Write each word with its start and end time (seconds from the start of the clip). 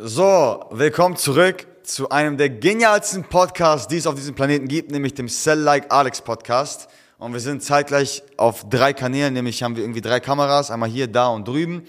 So, 0.00 0.64
willkommen 0.70 1.16
zurück 1.16 1.66
zu 1.82 2.08
einem 2.08 2.36
der 2.36 2.50
genialsten 2.50 3.24
Podcasts, 3.24 3.88
die 3.88 3.96
es 3.96 4.06
auf 4.06 4.14
diesem 4.14 4.36
Planeten 4.36 4.68
gibt, 4.68 4.92
nämlich 4.92 5.14
dem 5.14 5.28
Sell 5.28 5.58
Like 5.58 5.92
Alex 5.92 6.20
Podcast. 6.20 6.88
Und 7.18 7.32
wir 7.32 7.40
sind 7.40 7.64
zeitgleich 7.64 8.22
auf 8.36 8.68
drei 8.68 8.92
Kanälen, 8.92 9.34
nämlich 9.34 9.60
haben 9.64 9.74
wir 9.74 9.82
irgendwie 9.82 10.00
drei 10.00 10.20
Kameras, 10.20 10.70
einmal 10.70 10.88
hier, 10.88 11.08
da 11.08 11.26
und 11.26 11.48
drüben. 11.48 11.82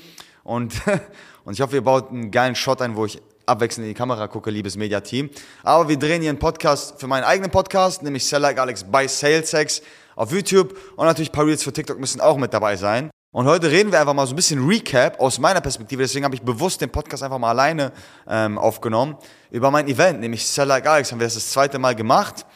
Und, 0.44 0.74
und 1.46 1.54
ich 1.54 1.62
hoffe, 1.62 1.76
ihr 1.76 1.84
baut 1.84 2.10
einen 2.10 2.32
geilen 2.32 2.56
Shot 2.56 2.82
ein, 2.82 2.96
wo 2.96 3.06
ich 3.06 3.22
abwechselnd 3.46 3.86
in 3.86 3.94
die 3.94 3.98
Kamera 3.98 4.28
gucke, 4.28 4.50
liebes 4.50 4.76
Media-Team. 4.76 5.30
Aber 5.62 5.88
wir 5.88 6.00
drehen 6.00 6.22
hier 6.22 6.32
einen 6.32 6.40
Podcast 6.40 7.00
für 7.00 7.06
meinen 7.06 7.26
eigenen 7.26 7.52
Podcast, 7.52 8.02
nämlich 8.02 8.26
Sell 8.26 8.42
Like 8.42 8.58
Alex 8.58 8.86
bei 8.86 9.08
SalesX 9.08 9.84
auf 10.16 10.32
YouTube. 10.32 10.76
Und 10.96 11.06
natürlich 11.06 11.30
ein 11.30 11.34
paar 11.34 11.46
Reels 11.46 11.62
für 11.62 11.72
TikTok 11.72 12.00
müssen 12.00 12.22
auch 12.22 12.38
mit 12.38 12.56
dabei 12.56 12.76
sein. 12.76 13.12
Und 13.32 13.46
heute 13.46 13.70
reden 13.70 13.92
wir 13.92 14.00
einfach 14.00 14.16
mal 14.16 14.26
so 14.26 14.34
ein 14.34 14.36
bisschen 14.36 14.66
Recap 14.68 15.20
aus 15.20 15.38
meiner 15.38 15.62
Perspektive. 15.62 16.02
Deswegen 16.02 16.26
habe 16.26 16.34
ich 16.34 16.42
bewusst 16.42 16.82
den 16.82 16.90
Podcast 16.90 17.22
einfach 17.22 17.38
mal 17.38 17.50
alleine 17.50 17.92
ähm, 18.28 18.58
aufgenommen 18.58 19.18
über 19.52 19.70
mein 19.70 19.88
Event, 19.88 20.20
nämlich 20.20 20.48
Sell 20.48 20.68
Like 20.68 20.88
Alex. 20.88 21.12
Haben 21.12 21.20
wir 21.20 21.28
das 21.28 21.36
das 21.36 21.52
zweite 21.52 21.78
Mal 21.78 21.94
gemacht. 21.94 22.48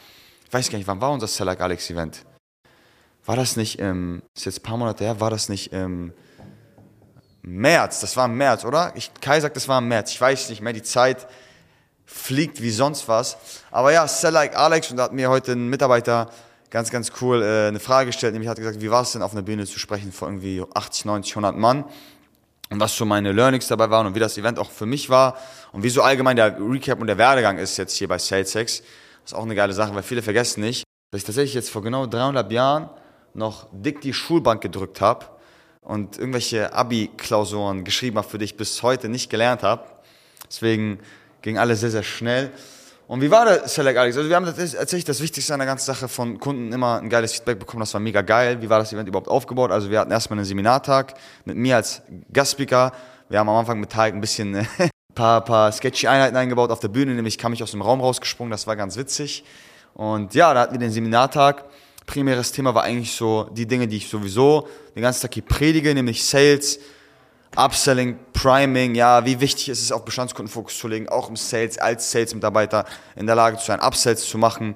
Ich 0.44 0.52
weiß 0.52 0.68
gar 0.70 0.78
nicht, 0.78 0.88
wann 0.88 1.00
war 1.00 1.12
unser 1.12 1.28
Sell 1.28 1.46
Like 1.46 1.60
Alex 1.60 1.88
Event? 1.90 2.24
War 3.24 3.36
das 3.36 3.54
nicht 3.54 3.78
im, 3.78 4.22
ist 4.34 4.46
jetzt 4.46 4.58
ein 4.58 4.62
paar 4.64 4.76
Monate 4.76 5.04
her, 5.04 5.20
war 5.20 5.30
das 5.30 5.48
nicht 5.48 5.72
im 5.72 6.12
März? 7.42 8.00
Das 8.00 8.16
war 8.16 8.26
im 8.26 8.36
März, 8.36 8.64
oder? 8.64 8.92
Ich, 8.96 9.12
Kai 9.20 9.38
sagt, 9.38 9.54
das 9.54 9.68
war 9.68 9.78
im 9.78 9.86
März. 9.86 10.10
Ich 10.10 10.20
weiß 10.20 10.48
nicht 10.48 10.60
mehr, 10.60 10.72
die 10.72 10.82
Zeit 10.82 11.28
fliegt 12.04 12.60
wie 12.60 12.70
sonst 12.70 13.06
was. 13.06 13.36
Aber 13.70 13.92
ja, 13.92 14.08
Sell 14.08 14.32
Like 14.32 14.56
Alex 14.56 14.90
und 14.90 14.96
da 14.96 15.04
hat 15.04 15.12
mir 15.12 15.30
heute 15.30 15.52
ein 15.52 15.68
Mitarbeiter 15.68 16.30
ganz, 16.74 16.90
ganz 16.90 17.12
cool 17.20 17.40
äh, 17.40 17.68
eine 17.68 17.78
Frage 17.78 18.06
gestellt. 18.06 18.32
Nämlich 18.32 18.48
hat 18.48 18.58
gesagt, 18.58 18.80
wie 18.80 18.90
war 18.90 19.02
es 19.02 19.12
denn 19.12 19.22
auf 19.22 19.30
einer 19.30 19.42
Bühne 19.42 19.64
zu 19.64 19.78
sprechen 19.78 20.10
vor 20.10 20.26
irgendwie 20.26 20.60
80, 20.74 21.04
90, 21.04 21.36
100 21.36 21.56
Mann? 21.56 21.84
Und 22.68 22.80
was 22.80 22.96
so 22.96 23.04
meine 23.04 23.30
Learnings 23.30 23.68
dabei 23.68 23.90
waren 23.90 24.08
und 24.08 24.16
wie 24.16 24.18
das 24.18 24.36
Event 24.38 24.58
auch 24.58 24.72
für 24.72 24.84
mich 24.84 25.08
war 25.08 25.38
und 25.70 25.84
wie 25.84 25.88
so 25.88 26.02
allgemein 26.02 26.34
der 26.34 26.58
Recap 26.58 27.00
und 27.00 27.06
der 27.06 27.16
Werdegang 27.16 27.58
ist 27.58 27.76
jetzt 27.76 27.94
hier 27.94 28.08
bei 28.08 28.18
SalesX. 28.18 28.80
Das 28.80 28.82
ist 29.26 29.34
auch 29.34 29.44
eine 29.44 29.54
geile 29.54 29.72
Sache, 29.72 29.94
weil 29.94 30.02
viele 30.02 30.20
vergessen 30.20 30.62
nicht, 30.62 30.82
dass 31.12 31.20
ich 31.20 31.24
tatsächlich 31.24 31.54
jetzt 31.54 31.70
vor 31.70 31.82
genau 31.82 32.06
300 32.06 32.50
Jahren 32.50 32.90
noch 33.34 33.68
dick 33.70 34.00
die 34.00 34.12
Schulbank 34.12 34.60
gedrückt 34.60 35.00
habe 35.00 35.26
und 35.80 36.18
irgendwelche 36.18 36.72
Abi-Klausuren 36.72 37.84
geschrieben 37.84 38.18
habe, 38.18 38.28
für 38.28 38.38
die 38.38 38.46
ich 38.46 38.56
bis 38.56 38.82
heute 38.82 39.08
nicht 39.08 39.30
gelernt 39.30 39.62
habe. 39.62 39.84
Deswegen 40.48 40.98
ging 41.42 41.56
alles 41.56 41.80
sehr, 41.80 41.92
sehr 41.92 42.02
schnell. 42.02 42.50
Und 43.06 43.20
wie 43.20 43.30
war 43.30 43.44
der 43.44 43.68
Select 43.68 43.98
Alex? 43.98 44.16
Also 44.16 44.30
wir 44.30 44.36
haben 44.36 44.46
tatsächlich 44.46 45.04
das 45.04 45.20
Wichtigste 45.20 45.52
an 45.52 45.60
der 45.60 45.66
ganzen 45.66 45.84
Sache 45.84 46.08
von 46.08 46.40
Kunden 46.40 46.72
immer 46.72 47.00
ein 47.00 47.10
geiles 47.10 47.34
Feedback 47.34 47.58
bekommen. 47.58 47.80
Das 47.80 47.92
war 47.92 48.00
mega 48.00 48.22
geil. 48.22 48.62
Wie 48.62 48.70
war 48.70 48.78
das 48.78 48.92
Event 48.94 49.08
überhaupt 49.08 49.28
aufgebaut? 49.28 49.70
Also 49.70 49.90
wir 49.90 50.00
hatten 50.00 50.10
erstmal 50.10 50.38
einen 50.38 50.46
Seminartag 50.46 51.14
mit 51.44 51.56
mir 51.56 51.76
als 51.76 52.00
Gastspeaker. 52.32 52.92
Wir 53.28 53.38
haben 53.38 53.48
am 53.50 53.56
Anfang 53.56 53.78
mit 53.78 53.90
Tarek 53.90 54.14
ein 54.14 54.22
bisschen 54.22 54.54
ein 54.78 54.90
paar, 55.14 55.44
paar 55.44 55.70
sketchy 55.72 56.06
Einheiten 56.06 56.36
eingebaut 56.36 56.70
auf 56.70 56.80
der 56.80 56.88
Bühne. 56.88 57.12
Nämlich 57.14 57.36
kam 57.36 57.52
ich 57.52 57.62
aus 57.62 57.72
dem 57.72 57.82
Raum 57.82 58.00
rausgesprungen. 58.00 58.50
Das 58.50 58.66
war 58.66 58.74
ganz 58.74 58.96
witzig. 58.96 59.44
Und 59.92 60.34
ja, 60.34 60.54
da 60.54 60.60
hatten 60.60 60.72
wir 60.72 60.80
den 60.80 60.90
Seminartag. 60.90 61.64
Primäres 62.06 62.52
Thema 62.52 62.74
war 62.74 62.84
eigentlich 62.84 63.12
so 63.12 63.50
die 63.52 63.66
Dinge, 63.66 63.86
die 63.86 63.98
ich 63.98 64.08
sowieso 64.08 64.66
den 64.94 65.02
ganzen 65.02 65.22
Tag 65.22 65.34
hier 65.34 65.44
predige, 65.44 65.94
nämlich 65.94 66.24
Sales, 66.24 66.78
Upselling, 67.56 68.18
Priming, 68.32 68.94
ja, 68.94 69.24
wie 69.24 69.40
wichtig 69.40 69.68
ist 69.68 69.80
es, 69.80 69.92
auf 69.92 70.04
Bestandskundenfokus 70.04 70.78
zu 70.78 70.88
legen, 70.88 71.08
auch 71.08 71.28
im 71.28 71.36
Sales, 71.36 71.78
als 71.78 72.10
Sales-Mitarbeiter 72.10 72.84
in 73.16 73.26
der 73.26 73.36
Lage 73.36 73.58
zu 73.58 73.66
sein, 73.66 73.80
Upsells 73.80 74.28
zu 74.28 74.38
machen. 74.38 74.74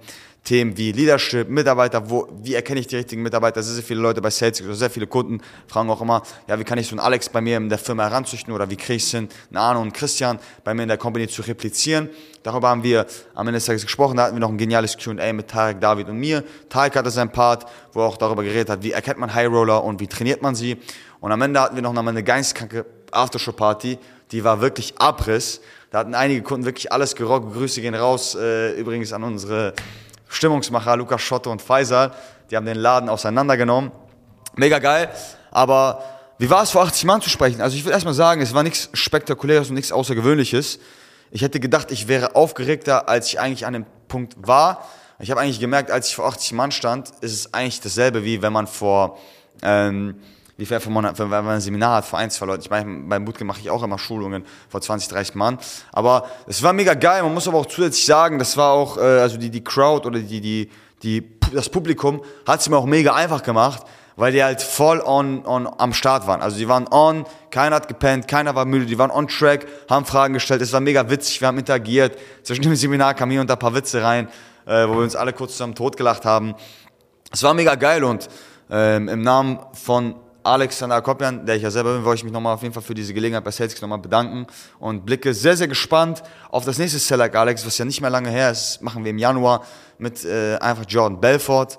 Themen 0.48 0.78
wie 0.78 0.92
Leadership, 0.92 1.50
Mitarbeiter, 1.50 2.08
wo, 2.08 2.26
wie 2.42 2.54
erkenne 2.54 2.80
ich 2.80 2.86
die 2.86 2.96
richtigen 2.96 3.20
Mitarbeiter? 3.22 3.62
Sehr, 3.62 3.74
sehr 3.74 3.84
viele 3.84 4.00
Leute 4.00 4.22
bei 4.22 4.30
Sales, 4.30 4.62
also 4.62 4.72
sehr 4.72 4.88
viele 4.88 5.06
Kunden 5.06 5.42
fragen 5.66 5.90
auch 5.90 6.00
immer, 6.00 6.22
ja, 6.46 6.58
wie 6.58 6.64
kann 6.64 6.78
ich 6.78 6.86
so 6.86 6.92
einen 6.92 7.00
Alex 7.00 7.28
bei 7.28 7.42
mir 7.42 7.58
in 7.58 7.68
der 7.68 7.76
Firma 7.76 8.04
heranzüchten 8.04 8.54
oder 8.54 8.70
wie 8.70 8.76
kriege 8.76 8.94
ich 8.94 9.02
es 9.02 9.10
hin, 9.10 9.28
einen 9.50 9.58
Arno 9.58 9.82
und 9.82 9.92
Christian 9.92 10.38
bei 10.64 10.72
mir 10.72 10.84
in 10.84 10.88
der 10.88 10.96
Company 10.96 11.28
zu 11.28 11.42
replizieren? 11.42 12.08
Darüber 12.42 12.70
haben 12.70 12.82
wir 12.82 13.04
am 13.34 13.46
Ende 13.46 13.58
des 13.58 13.66
Tages 13.66 13.82
gesprochen, 13.82 14.16
da 14.16 14.22
hatten 14.22 14.36
wir 14.36 14.40
noch 14.40 14.48
ein 14.48 14.56
geniales 14.56 14.96
Q&A 14.96 15.34
mit 15.34 15.48
Tarek, 15.48 15.82
David 15.82 16.08
und 16.08 16.16
mir. 16.16 16.42
Tarek 16.70 16.96
hatte 16.96 17.10
seinen 17.10 17.30
Part, 17.30 17.66
wo 17.92 18.00
er 18.00 18.06
auch 18.06 18.16
darüber 18.16 18.42
geredet 18.42 18.70
hat, 18.70 18.82
wie 18.82 18.92
erkennt 18.92 19.18
man 19.18 19.34
High 19.34 19.48
Roller 19.48 19.84
und 19.84 20.00
wie 20.00 20.06
trainiert 20.06 20.40
man 20.40 20.54
sie. 20.54 20.78
Und 21.20 21.30
am 21.30 21.42
Ende 21.42 21.60
hatten 21.60 21.74
wir 21.74 21.82
noch 21.82 21.94
eine 21.94 22.22
geistkranke 22.22 22.86
Aftershow-Party, 23.10 23.98
die 24.30 24.44
war 24.44 24.62
wirklich 24.62 24.94
Abriss. 24.98 25.60
Da 25.90 25.98
hatten 25.98 26.14
einige 26.14 26.40
Kunden 26.40 26.64
wirklich 26.64 26.90
alles 26.90 27.16
gerockt. 27.16 27.52
Grüße 27.52 27.82
gehen 27.82 27.94
raus, 27.94 28.34
äh, 28.34 28.72
übrigens 28.78 29.12
an 29.12 29.24
unsere 29.24 29.74
Stimmungsmacher 30.28 30.96
Lukas 30.96 31.20
Schotte 31.22 31.50
und 31.50 31.62
Faisal. 31.62 32.12
Die 32.50 32.56
haben 32.56 32.66
den 32.66 32.76
Laden 32.76 33.08
auseinandergenommen. 33.08 33.90
Mega 34.56 34.78
geil. 34.78 35.10
Aber 35.50 36.02
wie 36.38 36.48
war 36.50 36.62
es 36.62 36.70
vor 36.70 36.82
80 36.82 37.04
Mann 37.04 37.20
zu 37.20 37.30
sprechen? 37.30 37.60
Also 37.60 37.76
ich 37.76 37.84
will 37.84 37.92
erstmal 37.92 38.14
sagen, 38.14 38.40
es 38.40 38.54
war 38.54 38.62
nichts 38.62 38.90
Spektakuläres 38.92 39.68
und 39.68 39.74
nichts 39.74 39.92
Außergewöhnliches. 39.92 40.78
Ich 41.30 41.42
hätte 41.42 41.60
gedacht, 41.60 41.90
ich 41.90 42.08
wäre 42.08 42.36
aufgeregter, 42.36 43.08
als 43.08 43.28
ich 43.28 43.40
eigentlich 43.40 43.66
an 43.66 43.72
dem 43.72 43.86
Punkt 44.08 44.34
war. 44.38 44.86
Ich 45.18 45.30
habe 45.30 45.40
eigentlich 45.40 45.60
gemerkt, 45.60 45.90
als 45.90 46.08
ich 46.08 46.16
vor 46.16 46.26
80 46.26 46.52
Mann 46.52 46.70
stand, 46.70 47.10
ist 47.20 47.32
es 47.32 47.54
eigentlich 47.54 47.80
dasselbe, 47.80 48.24
wie 48.24 48.42
wenn 48.42 48.52
man 48.52 48.66
vor... 48.66 49.18
Ähm, 49.62 50.20
wie 50.58 50.66
von 50.66 50.92
Monaten, 50.92 51.18
wenn 51.18 51.28
man 51.28 51.54
ein 51.54 51.60
Seminar 51.60 51.98
hat 51.98 52.04
vor 52.04 52.18
ein, 52.18 52.30
zwei 52.32 52.46
Leuten. 52.46 52.62
Ich 52.62 52.70
meine, 52.70 53.04
beim 53.06 53.24
Bootcamp 53.24 53.46
mache 53.46 53.60
ich 53.60 53.70
auch 53.70 53.84
immer 53.84 53.96
Schulungen 53.96 54.44
vor 54.68 54.80
20, 54.80 55.08
30 55.08 55.36
Mann. 55.36 55.56
Aber 55.92 56.26
es 56.48 56.64
war 56.64 56.72
mega 56.72 56.94
geil. 56.94 57.22
Man 57.22 57.32
muss 57.32 57.46
aber 57.46 57.58
auch 57.58 57.66
zusätzlich 57.66 58.04
sagen, 58.04 58.40
das 58.40 58.56
war 58.56 58.72
auch, 58.72 58.96
äh, 58.96 59.00
also 59.00 59.36
die, 59.36 59.50
die 59.50 59.62
Crowd 59.62 60.04
oder 60.04 60.18
die, 60.18 60.40
die, 60.40 60.68
die, 61.04 61.38
das 61.54 61.68
Publikum 61.68 62.22
hat 62.44 62.58
es 62.58 62.68
mir 62.68 62.76
auch 62.76 62.86
mega 62.86 63.14
einfach 63.14 63.44
gemacht, 63.44 63.84
weil 64.16 64.32
die 64.32 64.42
halt 64.42 64.60
voll 64.60 65.00
on, 65.00 65.46
on 65.46 65.68
am 65.78 65.92
Start 65.92 66.26
waren. 66.26 66.42
Also 66.42 66.56
die 66.56 66.66
waren 66.66 66.88
on, 66.88 67.24
keiner 67.52 67.76
hat 67.76 67.86
gepennt, 67.86 68.26
keiner 68.26 68.56
war 68.56 68.64
müde, 68.64 68.86
die 68.86 68.98
waren 68.98 69.12
on 69.12 69.28
track, 69.28 69.64
haben 69.88 70.06
Fragen 70.06 70.34
gestellt. 70.34 70.60
Es 70.60 70.72
war 70.72 70.80
mega 70.80 71.08
witzig, 71.08 71.40
wir 71.40 71.46
haben 71.46 71.58
interagiert. 71.58 72.18
Zwischen 72.42 72.62
dem 72.62 72.74
Seminar 72.74 73.14
kamen 73.14 73.30
hier 73.30 73.40
und 73.40 73.48
da 73.48 73.54
ein 73.54 73.60
paar 73.60 73.76
Witze 73.76 74.02
rein, 74.02 74.26
äh, 74.66 74.88
wo 74.88 74.94
wir 74.94 75.02
uns 75.02 75.14
alle 75.14 75.32
kurz 75.32 75.52
zusammen 75.52 75.76
totgelacht 75.76 76.24
haben. 76.24 76.56
Es 77.30 77.44
war 77.44 77.54
mega 77.54 77.76
geil 77.76 78.02
und 78.02 78.28
ähm, 78.70 79.08
im 79.08 79.22
Namen 79.22 79.60
von 79.72 80.16
Alexander 80.48 80.96
Akopian, 80.96 81.44
der 81.44 81.56
ich 81.56 81.62
ja 81.62 81.70
selber 81.70 81.94
bin, 81.94 82.04
wollte 82.04 82.20
ich 82.20 82.24
mich 82.24 82.32
nochmal 82.32 82.54
auf 82.54 82.62
jeden 82.62 82.74
Fall 82.74 82.82
für 82.82 82.94
diese 82.94 83.14
Gelegenheit 83.14 83.44
bei 83.44 83.50
Celtics 83.50 83.80
nochmal 83.80 83.98
bedanken 83.98 84.46
und 84.78 85.04
blicke 85.04 85.34
sehr, 85.34 85.56
sehr 85.56 85.68
gespannt 85.68 86.22
auf 86.50 86.64
das 86.64 86.78
nächste 86.78 86.98
Select 86.98 87.36
Alex, 87.36 87.66
was 87.66 87.76
ja 87.78 87.84
nicht 87.84 88.00
mehr 88.00 88.10
lange 88.10 88.30
her 88.30 88.50
ist, 88.50 88.82
machen 88.82 89.04
wir 89.04 89.10
im 89.10 89.18
Januar 89.18 89.64
mit 89.98 90.24
äh, 90.24 90.56
einfach 90.56 90.84
Jordan 90.88 91.20
Belfort, 91.20 91.78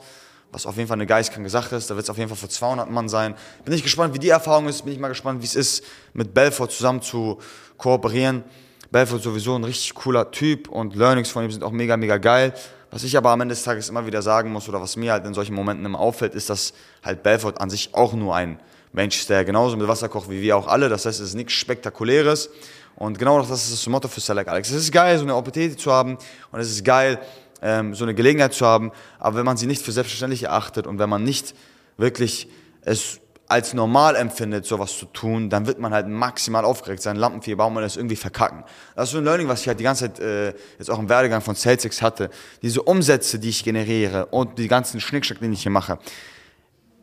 was 0.51 0.65
auf 0.65 0.75
jeden 0.77 0.87
Fall 0.87 0.97
eine 0.97 1.05
geistkranke 1.05 1.49
Sache 1.49 1.75
ist. 1.75 1.89
Da 1.89 1.95
wird 1.95 2.03
es 2.03 2.09
auf 2.09 2.17
jeden 2.17 2.29
Fall 2.29 2.37
für 2.37 2.49
200 2.49 2.89
Mann 2.89 3.09
sein. 3.09 3.35
Bin 3.65 3.73
ich 3.73 3.83
gespannt, 3.83 4.13
wie 4.13 4.19
die 4.19 4.29
Erfahrung 4.29 4.67
ist, 4.67 4.83
bin 4.83 4.93
ich 4.93 4.99
mal 4.99 5.09
gespannt, 5.09 5.41
wie 5.41 5.45
es 5.45 5.55
ist, 5.55 5.83
mit 6.13 6.33
Belfort 6.33 6.67
zusammen 6.67 7.01
zu 7.01 7.39
kooperieren. 7.77 8.43
Belfort 8.91 9.19
sowieso 9.19 9.55
ein 9.55 9.63
richtig 9.63 9.93
cooler 9.93 10.31
Typ 10.31 10.67
und 10.67 10.95
Learnings 10.95 11.29
von 11.29 11.43
ihm 11.43 11.51
sind 11.51 11.63
auch 11.63 11.71
mega, 11.71 11.95
mega 11.95 12.17
geil. 12.17 12.53
Was 12.91 13.03
ich 13.03 13.15
aber 13.17 13.29
am 13.29 13.41
Ende 13.41 13.53
des 13.53 13.63
Tages 13.63 13.89
immer 13.89 14.05
wieder 14.07 14.21
sagen 14.21 14.51
muss 14.51 14.67
oder 14.67 14.81
was 14.81 14.95
mir 14.95 15.11
halt 15.11 15.25
in 15.25 15.33
solchen 15.33 15.53
Momenten 15.53 15.85
immer 15.85 15.99
auffällt, 15.99 16.33
ist, 16.33 16.49
dass 16.49 16.73
halt 17.03 17.21
Belfort 17.21 17.59
an 17.59 17.69
sich 17.69 17.93
auch 17.93 18.13
nur 18.13 18.35
ein 18.35 18.59
Mensch 18.91 19.19
ist, 19.19 19.29
der 19.29 19.45
genauso 19.45 19.77
mit 19.77 19.87
Wasser 19.87 20.09
kocht 20.09 20.29
wie 20.29 20.41
wir 20.41 20.57
auch 20.57 20.67
alle. 20.67 20.89
Das 20.89 21.05
heißt, 21.05 21.19
es 21.19 21.29
ist 21.29 21.35
nichts 21.35 21.53
Spektakuläres. 21.53 22.49
Und 22.95 23.19
genau 23.19 23.39
das 23.39 23.49
ist 23.51 23.71
das 23.71 23.87
Motto 23.87 24.07
für 24.07 24.19
Select 24.19 24.49
Alex. 24.49 24.71
Es 24.71 24.75
ist 24.75 24.91
geil, 24.91 25.17
so 25.17 25.23
eine 25.23 25.35
Opportunity 25.35 25.77
zu 25.77 25.91
haben 25.91 26.17
und 26.51 26.59
es 26.59 26.69
ist 26.69 26.83
geil, 26.83 27.19
ähm, 27.61 27.93
so 27.93 28.03
eine 28.03 28.15
Gelegenheit 28.15 28.53
zu 28.53 28.65
haben. 28.65 28.91
Aber 29.19 29.37
wenn 29.37 29.45
man 29.45 29.57
sie 29.57 29.67
nicht 29.67 29.83
für 29.83 29.91
selbstverständlich 29.91 30.43
erachtet 30.43 30.87
und 30.87 30.97
wenn 30.99 31.09
man 31.09 31.23
nicht 31.23 31.53
wirklich 31.97 32.49
es 32.81 33.19
als 33.49 33.73
normal 33.73 34.15
empfindet, 34.15 34.65
sowas 34.67 34.95
zu 34.95 35.07
tun, 35.07 35.49
dann 35.49 35.65
wird 35.65 35.79
man 35.79 35.91
halt 35.91 36.07
maximal 36.07 36.63
aufgeregt 36.63 37.01
sein, 37.01 37.15
Lampenfieber 37.15 37.65
und 37.65 37.73
man 37.73 37.81
das 37.81 37.97
irgendwie 37.97 38.15
verkacken. 38.15 38.63
Das 38.95 39.09
ist 39.09 39.13
so 39.13 39.17
ein 39.17 39.23
Learning, 39.23 39.47
was 39.47 39.61
ich 39.61 39.67
halt 39.67 39.79
die 39.79 39.83
ganze 39.83 40.05
Zeit 40.05 40.19
äh, 40.19 40.53
jetzt 40.77 40.91
auch 40.91 40.99
im 40.99 41.09
Werdegang 41.09 41.41
von 41.41 41.55
SalesX 41.55 42.03
hatte. 42.03 42.29
Diese 42.61 42.83
Umsätze, 42.83 43.39
die 43.39 43.49
ich 43.49 43.63
generiere 43.63 44.27
und 44.27 44.59
die 44.59 44.67
ganzen 44.67 45.01
Schnickschnack, 45.01 45.39
den 45.39 45.51
ich 45.51 45.63
hier 45.63 45.71
mache. 45.71 45.97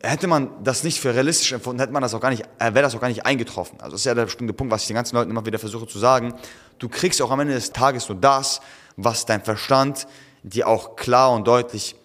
Hätte 0.01 0.27
man 0.27 0.63
das 0.63 0.85
nicht 0.85 1.01
für 1.01 1.13
realistisch 1.13 1.51
empfunden, 1.51 1.81
hätte 1.81 1.91
man 1.91 2.01
das 2.01 2.13
auch 2.13 2.21
gar 2.21 2.29
nicht, 2.29 2.43
äh, 2.59 2.73
wäre 2.73 2.83
das 2.83 2.95
auch 2.95 3.01
gar 3.01 3.09
nicht 3.09 3.25
eingetroffen. 3.25 3.81
Also 3.81 3.91
das 3.91 4.01
ist 4.01 4.05
ja 4.05 4.15
der 4.15 4.25
bestimmte 4.25 4.53
Punkt, 4.53 4.71
was 4.71 4.83
ich 4.83 4.87
den 4.87 4.95
ganzen 4.95 5.17
Leuten 5.17 5.29
immer 5.29 5.45
wieder 5.45 5.59
versuche 5.59 5.85
zu 5.85 5.99
sagen. 5.99 6.33
Du 6.79 6.87
kriegst 6.87 7.21
auch 7.21 7.31
am 7.31 7.41
Ende 7.41 7.55
des 7.55 7.73
Tages 7.73 8.07
nur 8.07 8.17
das, 8.17 8.61
was 8.95 9.25
dein 9.25 9.43
Verstand 9.43 10.07
dir 10.43 10.69
auch 10.69 10.95
klar 10.95 11.33
und 11.33 11.45
deutlich 11.45 11.97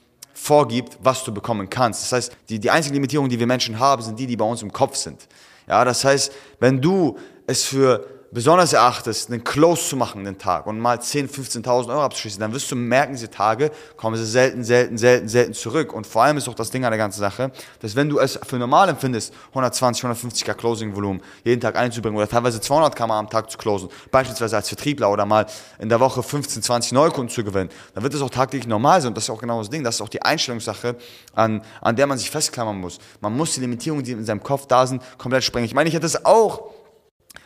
vorgibt, 0.42 0.98
was 1.00 1.22
du 1.22 1.32
bekommen 1.32 1.70
kannst. 1.70 2.02
Das 2.02 2.12
heißt, 2.12 2.36
die, 2.48 2.58
die 2.58 2.68
einzigen 2.68 2.94
Limitierungen, 2.94 3.30
die 3.30 3.38
wir 3.38 3.46
Menschen 3.46 3.78
haben, 3.78 4.02
sind 4.02 4.18
die, 4.18 4.26
die 4.26 4.36
bei 4.36 4.44
uns 4.44 4.60
im 4.60 4.72
Kopf 4.72 4.96
sind. 4.96 5.28
Ja, 5.68 5.84
das 5.84 6.04
heißt, 6.04 6.32
wenn 6.58 6.80
du 6.80 7.16
es 7.46 7.62
für 7.62 8.04
besonders 8.32 8.72
erachtest, 8.72 9.30
einen 9.30 9.44
Close 9.44 9.88
zu 9.90 9.96
machen 9.96 10.24
den 10.24 10.38
Tag 10.38 10.66
und 10.66 10.80
mal 10.80 11.00
10, 11.00 11.28
15.000 11.28 11.88
Euro 11.88 12.02
abzuschließen, 12.02 12.40
dann 12.40 12.52
wirst 12.52 12.70
du 12.70 12.76
merken, 12.76 13.12
diese 13.12 13.30
Tage 13.30 13.70
kommen 13.96 14.16
sie 14.16 14.24
selten, 14.24 14.64
selten, 14.64 14.96
selten, 14.96 15.28
selten 15.28 15.52
zurück. 15.52 15.92
Und 15.92 16.06
vor 16.06 16.22
allem 16.22 16.38
ist 16.38 16.48
auch 16.48 16.54
das 16.54 16.70
Ding 16.70 16.84
an 16.84 16.90
der 16.90 16.98
ganzen 16.98 17.20
Sache, 17.20 17.52
dass 17.80 17.94
wenn 17.94 18.08
du 18.08 18.18
es 18.18 18.38
für 18.46 18.56
normal 18.56 18.88
empfindest, 18.88 19.34
120, 19.48 20.04
150k 20.04 20.54
Closing-Volumen 20.54 21.20
jeden 21.44 21.60
Tag 21.60 21.76
einzubringen 21.76 22.16
oder 22.16 22.28
teilweise 22.28 22.58
200k 22.58 23.06
mal 23.06 23.18
am 23.18 23.28
Tag 23.28 23.50
zu 23.50 23.58
closen, 23.58 23.90
beispielsweise 24.10 24.56
als 24.56 24.68
Vertriebler 24.68 25.10
oder 25.10 25.26
mal 25.26 25.46
in 25.78 25.90
der 25.90 26.00
Woche 26.00 26.22
15, 26.22 26.62
20 26.62 26.92
Neukunden 26.92 27.32
zu 27.32 27.44
gewinnen, 27.44 27.68
dann 27.94 28.02
wird 28.02 28.14
das 28.14 28.22
auch 28.22 28.30
tagtäglich 28.30 28.66
normal 28.66 29.02
sein. 29.02 29.08
Und 29.08 29.16
das 29.16 29.24
ist 29.24 29.30
auch 29.30 29.40
genau 29.40 29.58
das 29.58 29.68
Ding. 29.68 29.84
Das 29.84 29.96
ist 29.96 30.00
auch 30.00 30.08
die 30.08 30.22
Einstellungssache, 30.22 30.96
an, 31.34 31.62
an 31.82 31.96
der 31.96 32.06
man 32.06 32.16
sich 32.16 32.30
festklammern 32.30 32.78
muss. 32.78 32.98
Man 33.20 33.36
muss 33.36 33.52
die 33.52 33.60
Limitierungen, 33.60 34.04
die 34.04 34.12
in 34.12 34.24
seinem 34.24 34.42
Kopf 34.42 34.66
da 34.66 34.86
sind, 34.86 35.02
komplett 35.18 35.44
sprengen. 35.44 35.66
Ich 35.66 35.74
meine, 35.74 35.88
ich 35.88 35.94
hätte 35.94 36.06
es 36.06 36.24
auch 36.24 36.71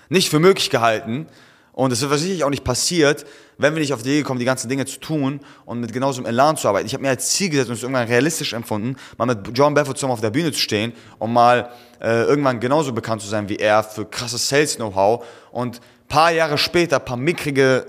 nicht 0.08 0.28
für 0.28 0.38
möglich 0.38 0.70
gehalten 0.70 1.26
Und 1.76 1.92
es 1.92 2.00
wird 2.00 2.18
sicherlich 2.18 2.42
auch 2.42 2.50
nicht 2.50 2.64
passiert, 2.64 3.26
wenn 3.58 3.74
wir 3.74 3.80
nicht 3.80 3.92
auf 3.92 4.02
die 4.02 4.08
Idee 4.08 4.22
kommen, 4.22 4.38
die 4.38 4.46
ganzen 4.46 4.70
Dinge 4.70 4.86
zu 4.86 4.98
tun 4.98 5.40
und 5.66 5.78
mit 5.78 5.92
genauso 5.92 6.20
einem 6.20 6.26
Elan 6.26 6.56
zu 6.56 6.68
arbeiten. 6.68 6.86
Ich 6.86 6.94
habe 6.94 7.02
mir 7.02 7.10
als 7.10 7.30
Ziel 7.32 7.50
gesetzt 7.50 7.68
und 7.68 7.76
es 7.76 7.82
irgendwann 7.82 8.08
realistisch 8.08 8.54
empfunden, 8.54 8.96
mal 9.18 9.26
mit 9.26 9.38
John 9.52 9.74
Belfort 9.74 9.96
zusammen 9.96 10.14
auf 10.14 10.22
der 10.22 10.30
Bühne 10.30 10.52
zu 10.52 10.58
stehen 10.58 10.94
und 11.18 11.34
mal 11.34 11.68
äh, 12.00 12.22
irgendwann 12.22 12.60
genauso 12.60 12.94
bekannt 12.94 13.20
zu 13.20 13.28
sein 13.28 13.50
wie 13.50 13.56
er 13.56 13.82
für 13.84 14.06
krasses 14.06 14.48
Sales-Know-how. 14.48 15.22
Und 15.52 15.82
paar 16.08 16.32
Jahre 16.32 16.56
später, 16.56 16.98
paar 16.98 17.18
mickrige 17.18 17.86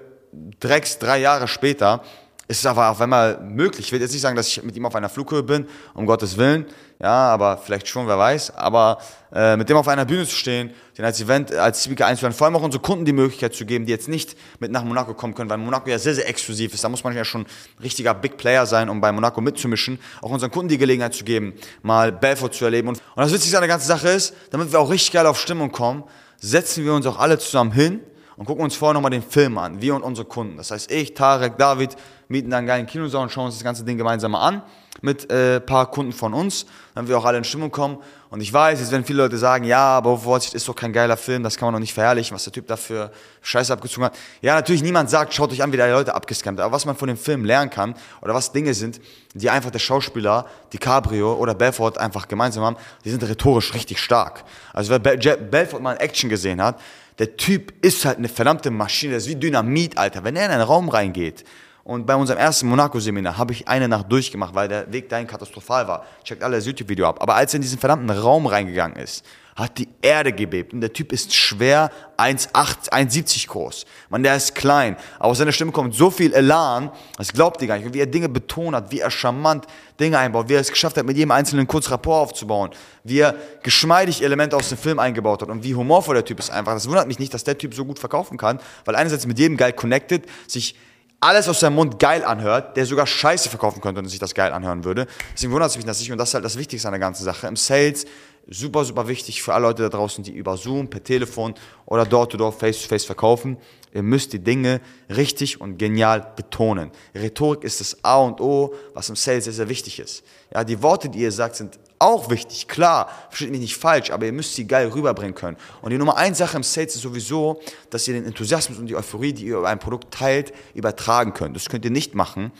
Drecks, 0.59 0.99
drei 0.99 1.19
Jahre 1.19 1.47
später, 1.47 2.03
ist 2.49 2.59
es 2.59 2.65
aber 2.65 2.89
auch 2.89 2.99
einmal 3.01 3.41
möglich. 3.41 3.87
Ich 3.87 3.91
will 3.91 3.99
jetzt 3.99 4.13
nicht 4.13 4.21
sagen, 4.21 4.37
dass 4.37 4.47
ich 4.47 4.63
mit 4.63 4.75
ihm 4.77 4.85
auf 4.85 4.95
einer 4.95 5.09
Flughöhe 5.09 5.43
bin, 5.43 5.67
um 5.93 6.05
Gottes 6.05 6.37
Willen. 6.37 6.65
Ja, 6.99 7.27
aber 7.27 7.57
vielleicht 7.57 7.87
schon, 7.89 8.07
wer 8.07 8.17
weiß. 8.17 8.55
Aber 8.55 8.99
äh, 9.33 9.57
mit 9.57 9.67
dem 9.69 9.75
auf 9.75 9.87
einer 9.89 10.05
Bühne 10.05 10.25
zu 10.25 10.35
stehen, 10.35 10.71
den 10.97 11.03
als 11.03 11.19
Event, 11.19 11.53
als 11.53 11.83
Speaker 11.83 12.05
einzuladen, 12.05 12.35
vor 12.35 12.47
allem 12.47 12.55
auch 12.55 12.63
unsere 12.63 12.81
Kunden 12.81 13.03
die 13.03 13.11
Möglichkeit 13.11 13.53
zu 13.53 13.65
geben, 13.65 13.85
die 13.85 13.91
jetzt 13.91 14.07
nicht 14.07 14.37
mit 14.59 14.71
nach 14.71 14.83
Monaco 14.85 15.13
kommen 15.13 15.35
können, 15.35 15.49
weil 15.49 15.57
Monaco 15.57 15.89
ja 15.89 15.99
sehr, 15.99 16.15
sehr 16.15 16.27
exklusiv 16.27 16.73
ist. 16.73 16.83
Da 16.83 16.89
muss 16.89 17.03
man 17.03 17.13
ja 17.15 17.25
schon 17.25 17.45
richtiger 17.83 18.13
Big 18.13 18.37
Player 18.37 18.65
sein, 18.65 18.87
um 18.87 19.01
bei 19.01 19.11
Monaco 19.11 19.41
mitzumischen. 19.41 19.99
Auch 20.21 20.31
unseren 20.31 20.49
Kunden 20.49 20.69
die 20.69 20.77
Gelegenheit 20.77 21.13
zu 21.13 21.25
geben, 21.25 21.53
mal 21.83 22.13
Belfort 22.13 22.53
zu 22.53 22.63
erleben. 22.63 22.87
Und, 22.87 22.97
und 23.15 23.23
das 23.23 23.33
Witzigste 23.33 23.57
an 23.57 23.61
der 23.61 23.69
ganzen 23.69 23.87
Sache 23.87 24.07
ist, 24.07 24.33
damit 24.51 24.71
wir 24.71 24.79
auch 24.79 24.89
richtig 24.89 25.11
geil 25.11 25.25
auf 25.25 25.39
Stimmung 25.39 25.71
kommen, 25.71 26.05
setzen 26.39 26.85
wir 26.85 26.93
uns 26.93 27.05
auch 27.05 27.19
alle 27.19 27.37
zusammen 27.39 27.73
hin 27.73 27.99
und 28.37 28.45
gucken 28.45 28.63
uns 28.63 28.75
vorher 28.75 28.93
nochmal 28.93 29.11
den 29.11 29.23
Film 29.23 29.57
an, 29.57 29.81
wir 29.81 29.95
und 29.95 30.03
unsere 30.03 30.27
Kunden. 30.27 30.57
Das 30.57 30.71
heißt, 30.71 30.91
ich, 30.91 31.15
Tarek, 31.15 31.57
David 31.57 31.95
mieten 32.29 32.49
dann 32.49 32.59
einen 32.59 32.67
geilen 32.67 32.85
Kinosaal 32.85 33.23
und 33.23 33.31
schauen 33.31 33.45
uns 33.45 33.55
das 33.55 33.63
ganze 33.63 33.83
Ding 33.83 33.97
gemeinsam 33.97 34.31
mal 34.31 34.47
an 34.47 34.61
mit 35.01 35.31
äh, 35.31 35.59
paar 35.59 35.89
Kunden 35.91 36.11
von 36.11 36.33
uns, 36.33 36.65
damit 36.95 37.09
wir 37.09 37.17
auch 37.17 37.25
alle 37.25 37.37
in 37.37 37.43
Stimmung 37.43 37.71
kommen. 37.71 37.97
Und 38.29 38.41
ich 38.41 38.51
weiß, 38.51 38.79
jetzt 38.79 38.91
werden 38.91 39.05
viele 39.05 39.23
Leute 39.23 39.37
sagen, 39.37 39.63
ja, 39.63 39.79
aber 39.79 40.17
Vorsicht 40.17 40.53
ist 40.53 40.67
doch 40.67 40.75
kein 40.75 40.91
geiler 40.91 41.15
Film, 41.17 41.43
das 41.43 41.55
kann 41.55 41.67
man 41.67 41.73
doch 41.73 41.79
nicht 41.79 41.93
verherrlichen, 41.93 42.35
was 42.35 42.43
der 42.43 42.53
Typ 42.53 42.67
dafür 42.67 43.11
Scheiße 43.41 43.71
abgezogen 43.71 44.05
hat. 44.05 44.17
Ja, 44.41 44.55
natürlich, 44.55 44.83
niemand 44.83 45.09
sagt, 45.09 45.33
schaut 45.33 45.51
euch 45.51 45.61
an, 45.61 45.71
wie 45.71 45.77
der 45.77 45.91
Leute 45.91 46.13
abgescampt 46.13 46.59
Aber 46.59 46.73
was 46.73 46.85
man 46.85 46.95
von 46.95 47.07
dem 47.07 47.17
Film 47.17 47.45
lernen 47.45 47.69
kann, 47.69 47.95
oder 48.21 48.33
was 48.33 48.51
Dinge 48.51 48.73
sind, 48.73 48.99
die 49.33 49.49
einfach 49.49 49.71
der 49.71 49.79
Schauspieler, 49.79 50.45
DiCaprio 50.73 51.35
oder 51.35 51.53
Belfort 51.53 51.97
einfach 51.97 52.27
gemeinsam 52.27 52.63
haben, 52.63 52.77
die 53.05 53.11
sind 53.11 53.23
rhetorisch 53.23 53.73
richtig 53.73 53.99
stark. 53.99 54.43
Also 54.73 54.91
wer 54.91 54.99
Belfort 54.99 55.79
mal 55.79 55.93
in 55.93 55.99
Action 55.99 56.29
gesehen 56.29 56.61
hat, 56.61 56.79
der 57.19 57.37
Typ 57.37 57.73
ist 57.83 58.05
halt 58.05 58.17
eine 58.17 58.29
verdammte 58.29 58.69
Maschine, 58.71 59.13
das 59.13 59.23
ist 59.23 59.29
wie 59.29 59.35
Dynamit, 59.35 59.97
Alter. 59.97 60.23
Wenn 60.23 60.35
er 60.35 60.45
in 60.45 60.51
einen 60.51 60.61
Raum 60.61 60.89
reingeht, 60.89 61.43
und 61.87 62.05
bei 62.05 62.15
unserem 62.15 62.37
ersten 62.37 62.67
Monaco-Seminar 62.67 63.37
habe 63.37 63.53
ich 63.53 63.69
eine 63.69 63.87
Nacht 63.87 64.11
durchgemacht, 64.11 64.53
weil 64.53 64.67
der 64.67 64.91
Weg 64.91 65.07
dahin 65.07 65.25
katastrophal 65.25 65.87
war. 65.87 66.05
Checkt 66.25 66.43
alle 66.43 66.57
das 66.57 66.65
YouTube-Video 66.65 67.07
ab. 67.07 67.21
Aber 67.21 67.35
als 67.35 67.53
er 67.53 67.59
in 67.59 67.61
diesen 67.61 67.79
verdammten 67.79 68.09
Raum 68.09 68.45
reingegangen 68.45 68.97
ist, 68.97 69.25
hat 69.57 69.79
die 69.79 69.89
Erde 70.03 70.31
gebebt. 70.31 70.71
Und 70.71 70.81
der 70.81 70.93
Typ 70.93 71.11
ist 71.11 71.35
schwer 71.35 71.89
1,8, 72.17 72.91
1,70 72.91 73.47
groß. 73.47 73.85
Man, 74.09 74.21
der 74.21 74.35
ist 74.35 74.53
klein. 74.53 74.95
Aber 75.17 75.29
aus 75.29 75.39
seiner 75.39 75.51
Stimme 75.51 75.71
kommt 75.71 75.95
so 75.95 76.11
viel 76.11 76.31
Elan, 76.31 76.91
das 77.17 77.33
glaubt 77.33 77.59
ihr 77.63 77.67
gar 77.67 77.77
nicht. 77.77 77.87
Und 77.87 77.93
wie 77.95 77.99
er 77.99 78.05
Dinge 78.05 78.29
betont 78.29 78.75
hat, 78.75 78.91
wie 78.91 78.99
er 78.99 79.09
charmant 79.09 79.65
Dinge 79.99 80.19
einbaut, 80.19 80.47
wie 80.47 80.53
er 80.53 80.61
es 80.61 80.69
geschafft 80.69 80.95
hat, 80.97 81.05
mit 81.07 81.17
jedem 81.17 81.31
Einzelnen 81.31 81.65
kurz 81.65 81.89
Rapport 81.89 82.21
aufzubauen, 82.21 82.69
wie 83.03 83.17
er 83.17 83.33
geschmeidig 83.63 84.21
Elemente 84.21 84.55
aus 84.55 84.69
dem 84.69 84.77
Film 84.77 84.99
eingebaut 84.99 85.41
hat 85.41 85.49
und 85.49 85.63
wie 85.63 85.73
humorvoll 85.73 86.13
der 86.13 86.25
Typ 86.25 86.37
ist 86.37 86.51
einfach. 86.51 86.73
Das 86.75 86.87
wundert 86.87 87.07
mich 87.07 87.17
nicht, 87.17 87.33
dass 87.33 87.43
der 87.43 87.57
Typ 87.57 87.73
so 87.73 87.83
gut 87.83 87.97
verkaufen 87.97 88.37
kann, 88.37 88.59
weil 88.85 88.95
einerseits 88.95 89.25
mit 89.25 89.39
jedem 89.39 89.57
geil 89.57 89.73
connected, 89.73 90.23
sich 90.45 90.75
alles 91.19 91.49
aus 91.49 91.59
seinem 91.59 91.75
Mund 91.75 91.99
geil 91.99 92.23
anhört, 92.23 92.77
der 92.77 92.85
sogar 92.85 93.07
Scheiße 93.07 93.49
verkaufen 93.49 93.81
könnte 93.81 93.99
und 94.01 94.07
sich 94.07 94.19
das 94.19 94.35
geil 94.35 94.51
anhören 94.53 94.83
würde. 94.83 95.07
Deswegen 95.33 95.51
wundert 95.51 95.71
es 95.71 95.75
mich 95.75 95.85
das 95.85 95.99
nicht 95.99 96.11
und 96.11 96.17
das 96.19 96.29
ist 96.29 96.35
halt 96.35 96.45
das 96.45 96.57
Wichtigste 96.57 96.87
an 96.87 96.91
der 96.91 96.99
ganzen 96.99 97.23
Sache. 97.23 97.47
Im 97.47 97.55
Sales 97.55 98.05
super, 98.49 98.85
super 98.85 99.07
wichtig 99.07 99.41
für 99.41 99.53
alle 99.53 99.67
Leute 99.67 99.83
da 99.83 99.89
draußen, 99.89 100.23
die 100.23 100.31
über 100.31 100.57
Zoom, 100.57 100.89
per 100.89 101.03
Telefon 101.03 101.53
oder 101.85 102.05
Door-to-Door, 102.05 102.53
Face-to-Face 102.53 103.05
verkaufen. 103.05 103.57
Ihr 103.93 104.03
müsst 104.03 104.33
die 104.33 104.39
Dinge 104.39 104.81
richtig 105.09 105.59
und 105.59 105.77
genial 105.77 106.33
betonen. 106.35 106.91
Rhetorik 107.15 107.63
ist 107.63 107.79
das 107.81 108.03
A 108.03 108.17
und 108.19 108.39
O, 108.41 108.73
was 108.93 109.09
im 109.09 109.15
Sales 109.15 109.45
sehr, 109.45 109.53
sehr 109.53 109.69
wichtig 109.69 109.99
ist. 109.99 110.23
Ja, 110.53 110.63
die 110.63 110.81
Worte, 110.81 111.09
die 111.09 111.19
ihr 111.19 111.31
sagt, 111.31 111.55
sind 111.55 111.79
auch 111.99 112.29
wichtig, 112.29 112.67
klar, 112.67 113.09
versteht 113.29 113.49
mich 113.49 113.59
nicht 113.59 113.75
falsch, 113.75 114.11
aber 114.11 114.25
ihr 114.27 114.31
müsst 114.31 114.53
sie 114.53 114.67
geil 114.67 114.87
rüberbringen 114.89 115.33
können. 115.33 115.57
Und 115.81 115.89
die 115.89 115.97
Nummer 115.97 116.15
eins 116.15 116.37
Sache 116.37 116.57
im 116.57 116.63
Sales 116.63 116.95
ist 116.95 117.01
sowieso, 117.01 117.59
dass 117.89 118.07
ihr 118.07 118.13
den 118.13 118.25
Enthusiasmus 118.25 118.77
und 118.77 118.85
die 118.85 118.95
Euphorie, 118.95 119.33
die 119.33 119.45
ihr 119.45 119.57
über 119.57 119.69
ein 119.69 119.79
Produkt 119.79 120.13
teilt, 120.13 120.53
übertragen 120.75 121.33
könnt. 121.33 121.55
Das 121.55 121.69
könnt 121.69 121.85
ihr 121.85 121.91
nicht 121.91 122.13
machen, 122.13 122.51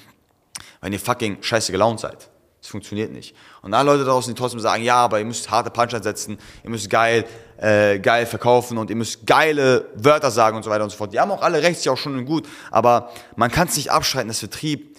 wenn 0.81 0.91
ihr 0.91 0.99
fucking 0.99 1.37
scheiße 1.41 1.71
gelaunt 1.71 1.99
seid. 1.99 2.29
Das 2.67 2.71
funktioniert 2.71 3.13
nicht. 3.13 3.33
Und 3.61 3.73
alle 3.73 3.93
Leute 3.93 4.03
draußen, 4.03 4.35
die 4.35 4.37
trotzdem 4.37 4.59
sagen, 4.59 4.83
ja, 4.83 4.97
aber 4.97 5.19
ihr 5.19 5.25
müsst 5.25 5.49
harte 5.49 5.69
Punchlines 5.69 6.03
setzen, 6.03 6.37
ihr 6.65 6.69
müsst 6.69 6.89
geil, 6.89 7.23
äh, 7.55 7.97
geil 7.97 8.25
verkaufen 8.25 8.77
und 8.77 8.89
ihr 8.89 8.97
müsst 8.97 9.25
geile 9.25 9.85
Wörter 9.95 10.31
sagen 10.31 10.57
und 10.57 10.63
so 10.63 10.69
weiter 10.69 10.83
und 10.83 10.89
so 10.89 10.97
fort. 10.97 11.13
Die 11.13 11.19
haben 11.21 11.31
auch 11.31 11.41
alle 11.41 11.63
recht, 11.63 11.79
ist 11.79 11.87
auch 11.87 11.95
schon 11.95 12.25
gut, 12.25 12.45
aber 12.69 13.09
man 13.37 13.51
kann 13.51 13.69
es 13.69 13.77
nicht 13.77 13.89
abschreiten, 13.89 14.27
dass 14.27 14.39
Vertrieb 14.39 14.97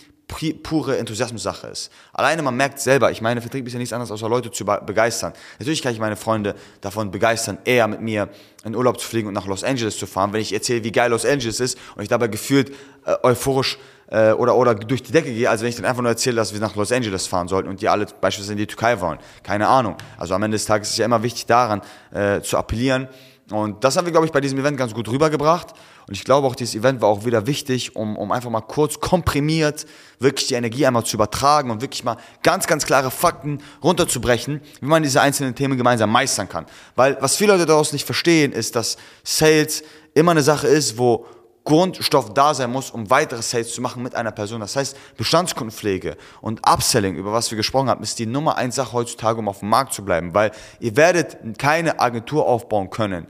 pure 0.62 0.96
Enthusiasmus-Sache 0.96 1.66
ist. 1.66 1.92
Alleine 2.14 2.40
man 2.40 2.56
merkt 2.56 2.80
selber, 2.80 3.10
ich 3.10 3.20
meine, 3.20 3.42
Vertrieb 3.42 3.66
ist 3.66 3.74
ja 3.74 3.78
nichts 3.78 3.92
anderes, 3.92 4.10
außer 4.10 4.30
Leute 4.30 4.50
zu 4.50 4.64
begeistern. 4.64 5.34
Natürlich 5.58 5.82
kann 5.82 5.92
ich 5.92 6.00
meine 6.00 6.16
Freunde 6.16 6.54
davon 6.80 7.10
begeistern, 7.10 7.58
eher 7.66 7.86
mit 7.86 8.00
mir 8.00 8.30
in 8.64 8.74
Urlaub 8.74 8.98
zu 8.98 9.06
fliegen 9.06 9.28
und 9.28 9.34
nach 9.34 9.46
Los 9.46 9.62
Angeles 9.62 9.98
zu 9.98 10.06
fahren, 10.06 10.32
wenn 10.32 10.40
ich 10.40 10.54
erzähle, 10.54 10.84
wie 10.84 10.92
geil 10.92 11.10
Los 11.10 11.26
Angeles 11.26 11.60
ist 11.60 11.78
und 11.96 12.02
ich 12.02 12.08
dabei 12.08 12.28
gefühlt 12.28 12.70
äh, 13.04 13.14
euphorisch 13.22 13.76
äh, 14.10 14.32
oder, 14.32 14.56
oder 14.56 14.74
durch 14.74 15.02
die 15.02 15.12
Decke 15.12 15.32
gehe, 15.32 15.48
als 15.48 15.62
wenn 15.62 15.68
ich 15.68 15.76
dann 15.76 15.84
einfach 15.84 16.02
nur 16.02 16.10
erzähle, 16.10 16.36
dass 16.36 16.52
wir 16.52 16.60
nach 16.60 16.76
Los 16.76 16.92
Angeles 16.92 17.26
fahren 17.26 17.48
sollten 17.48 17.68
und 17.68 17.80
die 17.80 17.88
alle 17.88 18.06
beispielsweise 18.20 18.52
in 18.52 18.58
die 18.58 18.66
Türkei 18.66 19.00
wollen. 19.00 19.18
Keine 19.42 19.68
Ahnung. 19.68 19.96
Also 20.16 20.34
am 20.34 20.42
Ende 20.42 20.56
des 20.56 20.64
Tages 20.64 20.88
ist 20.88 20.92
es 20.92 20.98
ja 20.98 21.04
immer 21.04 21.22
wichtig 21.22 21.46
daran 21.46 21.82
äh, 22.12 22.40
zu 22.40 22.56
appellieren, 22.56 23.08
und 23.50 23.82
das 23.82 23.96
haben 23.96 24.04
wir, 24.04 24.10
glaube 24.10 24.26
ich, 24.26 24.32
bei 24.32 24.40
diesem 24.40 24.58
Event 24.58 24.76
ganz 24.76 24.92
gut 24.92 25.08
rübergebracht. 25.08 25.72
Und 26.06 26.14
ich 26.14 26.24
glaube 26.24 26.46
auch, 26.46 26.54
dieses 26.54 26.74
Event 26.74 27.00
war 27.00 27.08
auch 27.08 27.24
wieder 27.24 27.46
wichtig, 27.46 27.96
um, 27.96 28.16
um 28.16 28.30
einfach 28.30 28.50
mal 28.50 28.60
kurz 28.60 29.00
komprimiert 29.00 29.86
wirklich 30.18 30.48
die 30.48 30.54
Energie 30.54 30.86
einmal 30.86 31.04
zu 31.04 31.16
übertragen 31.16 31.70
und 31.70 31.80
wirklich 31.80 32.04
mal 32.04 32.16
ganz, 32.42 32.66
ganz 32.66 32.84
klare 32.84 33.10
Fakten 33.10 33.60
runterzubrechen, 33.82 34.60
wie 34.80 34.86
man 34.86 35.02
diese 35.02 35.20
einzelnen 35.20 35.54
Themen 35.54 35.78
gemeinsam 35.78 36.10
meistern 36.10 36.48
kann. 36.48 36.66
Weil 36.96 37.16
was 37.20 37.36
viele 37.36 37.52
Leute 37.52 37.66
daraus 37.66 37.92
nicht 37.92 38.04
verstehen, 38.04 38.52
ist, 38.52 38.76
dass 38.76 38.96
Sales 39.22 39.82
immer 40.14 40.32
eine 40.32 40.42
Sache 40.42 40.66
ist, 40.66 40.98
wo 40.98 41.26
Grundstoff 41.68 42.32
da 42.32 42.54
sein 42.54 42.72
muss, 42.72 42.90
um 42.90 43.10
weitere 43.10 43.42
Sales 43.42 43.74
zu 43.74 43.82
machen 43.82 44.02
mit 44.02 44.14
einer 44.14 44.32
Person. 44.32 44.60
Das 44.60 44.74
heißt, 44.74 44.96
Bestandskundenpflege 45.18 46.16
und 46.40 46.66
Upselling, 46.66 47.14
über 47.14 47.34
was 47.34 47.50
wir 47.50 47.56
gesprochen 47.56 47.90
haben, 47.90 48.02
ist 48.02 48.18
die 48.18 48.24
Nummer 48.24 48.56
eins 48.56 48.76
Sache 48.76 48.94
heutzutage, 48.94 49.38
um 49.38 49.48
auf 49.48 49.58
dem 49.58 49.68
Markt 49.68 49.92
zu 49.92 50.02
bleiben, 50.02 50.34
weil 50.34 50.50
ihr 50.80 50.96
werdet 50.96 51.58
keine 51.58 52.00
Agentur 52.00 52.46
aufbauen 52.46 52.88
können 52.88 53.26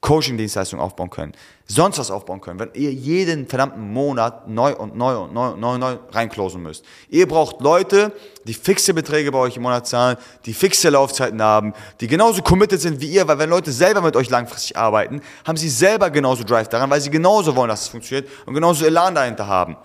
Coaching-Dienstleistungen 0.00 0.82
aufbauen 0.82 1.10
können, 1.10 1.32
sonst 1.66 1.98
was 1.98 2.10
aufbauen 2.10 2.40
können, 2.40 2.58
wenn 2.58 2.70
ihr 2.72 2.90
jeden 2.90 3.46
verdammten 3.46 3.92
Monat 3.92 4.48
neu 4.48 4.74
und 4.74 4.96
neu 4.96 5.18
und 5.18 5.34
neu 5.34 5.48
und 5.48 5.60
neu, 5.60 5.76
neu 5.76 5.96
reinklosen 6.10 6.62
müsst. 6.62 6.84
Ihr 7.10 7.28
braucht 7.28 7.60
Leute, 7.60 8.12
die 8.44 8.54
fixe 8.54 8.94
Beträge 8.94 9.30
bei 9.30 9.38
euch 9.38 9.56
im 9.56 9.62
Monat 9.62 9.86
zahlen, 9.86 10.16
die 10.46 10.54
fixe 10.54 10.88
Laufzeiten 10.88 11.42
haben, 11.42 11.74
die 12.00 12.06
genauso 12.06 12.40
committed 12.40 12.80
sind 12.80 13.00
wie 13.02 13.10
ihr, 13.10 13.28
weil 13.28 13.38
wenn 13.38 13.50
Leute 13.50 13.72
selber 13.72 14.00
mit 14.00 14.16
euch 14.16 14.30
langfristig 14.30 14.74
arbeiten, 14.76 15.20
haben 15.46 15.58
sie 15.58 15.68
selber 15.68 16.08
genauso 16.08 16.44
Drive 16.44 16.68
daran, 16.68 16.88
weil 16.88 17.00
sie 17.02 17.10
genauso 17.10 17.54
wollen, 17.54 17.68
dass 17.68 17.82
es 17.82 17.88
funktioniert 17.88 18.26
und 18.46 18.54
genauso 18.54 18.86
Elan 18.86 19.14
dahinter 19.14 19.46
haben. 19.46 19.76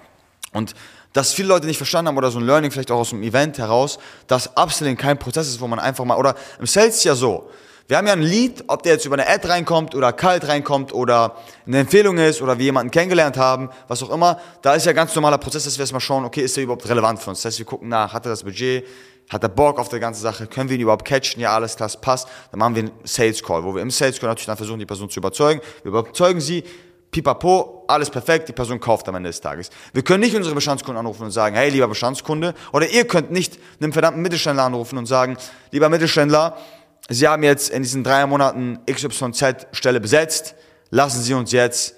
Und 0.54 0.74
dass 1.12 1.34
viele 1.34 1.50
Leute 1.50 1.68
nicht 1.68 1.78
verstanden 1.78 2.08
haben 2.10 2.18
oder 2.18 2.32
so 2.32 2.40
ein 2.40 2.46
Learning 2.46 2.72
vielleicht 2.72 2.92
auch 2.92 3.00
aus 3.00 3.10
dem 3.10 3.22
Event 3.22 3.58
heraus, 3.58 4.00
dass 4.28 4.56
Upselling 4.56 4.96
kein 4.96 5.20
Prozess 5.20 5.48
ist, 5.48 5.60
wo 5.60 5.68
man 5.68 5.80
einfach 5.80 6.06
mal, 6.06 6.18
oder 6.18 6.36
im 6.60 6.66
Sales 6.66 7.04
ja 7.04 7.16
so, 7.16 7.50
wir 7.88 7.98
haben 7.98 8.08
ja 8.08 8.14
ein 8.14 8.24
Lied, 8.24 8.64
ob 8.68 8.82
der 8.82 8.94
jetzt 8.94 9.06
über 9.06 9.16
eine 9.16 9.28
Ad 9.28 9.48
reinkommt 9.48 9.94
oder 9.94 10.12
kalt 10.12 10.48
reinkommt 10.48 10.92
oder 10.92 11.36
eine 11.68 11.80
Empfehlung 11.80 12.18
ist 12.18 12.42
oder 12.42 12.58
wir 12.58 12.66
jemanden 12.66 12.90
kennengelernt 12.90 13.38
haben, 13.38 13.70
was 13.88 14.02
auch 14.02 14.10
immer. 14.10 14.40
Da 14.64 14.74
ist 14.74 14.88
ja 14.88 14.94
ganz 14.94 15.14
normaler 15.14 15.38
Prozess, 15.38 15.66
dass 15.66 15.78
wir 15.78 15.84
erstmal 15.84 16.02
schauen, 16.02 16.26
okay, 16.26 16.42
ist 16.42 16.58
der 16.58 16.64
überhaupt 16.64 16.90
relevant 16.90 17.20
für 17.20 17.30
uns? 17.30 17.44
Das 17.44 17.52
heißt, 17.52 17.60
wir 17.60 17.66
gucken 17.68 17.90
nach, 17.90 18.12
hat 18.12 18.26
er 18.26 18.30
das 18.30 18.44
Budget, 18.44 18.88
hat 19.30 19.44
er 19.44 19.50
Bock 19.50 19.78
auf 19.78 19.90
die 19.90 20.00
ganze 20.00 20.20
Sache, 20.20 20.48
können 20.48 20.68
wir 20.70 20.78
ihn 20.78 20.82
überhaupt 20.82 21.06
catchen? 21.06 21.40
Ja, 21.40 21.54
alles 21.54 21.76
klar, 21.76 21.92
passt. 22.02 22.28
Dann 22.50 22.60
machen 22.60 22.76
wir 22.76 22.84
einen 22.84 22.92
Sales 23.04 23.44
Call, 23.44 23.64
wo 23.64 23.76
wir 23.76 23.84
im 23.84 23.92
Sales 23.92 24.20
Call 24.20 24.30
natürlich 24.30 24.48
dann 24.48 24.58
versuchen, 24.58 24.80
die 24.80 24.88
Person 24.88 25.10
zu 25.10 25.20
überzeugen. 25.20 25.62
Wir 25.84 25.90
überzeugen 25.90 26.42
sie, 26.42 26.64
pipapo, 27.12 27.86
alles 27.88 28.10
perfekt, 28.10 28.50
die 28.50 28.54
Person 28.54 28.80
kauft 28.80 29.08
am 29.08 29.16
Ende 29.16 29.30
des 29.30 29.40
Tages. 29.40 29.70
Wir 29.94 30.04
können 30.04 30.22
nicht 30.22 30.36
unsere 30.36 30.56
Bestandskunden 30.56 31.00
anrufen 31.00 31.24
und 31.24 31.32
sagen, 31.32 31.56
hey, 31.56 31.70
lieber 31.70 31.88
Bestandskunde, 31.88 32.56
oder 32.74 32.90
ihr 32.90 33.06
könnt 33.06 33.32
nicht 33.32 33.60
einen 33.80 33.94
verdammten 33.94 34.24
Mittelständler 34.24 34.64
anrufen 34.64 34.98
und 34.98 35.06
sagen, 35.06 35.38
lieber 35.72 35.88
Mittelständler, 35.90 36.58
Sie 37.10 37.28
haben 37.28 37.44
jetzt 37.44 37.70
in 37.70 37.84
diesen 37.84 38.04
drei 38.04 38.26
Monaten 38.26 38.80
XYZ-Stelle 38.90 40.00
besetzt. 40.00 40.56
Lassen 40.90 41.22
Sie 41.22 41.34
uns 41.34 41.52
jetzt 41.52 41.96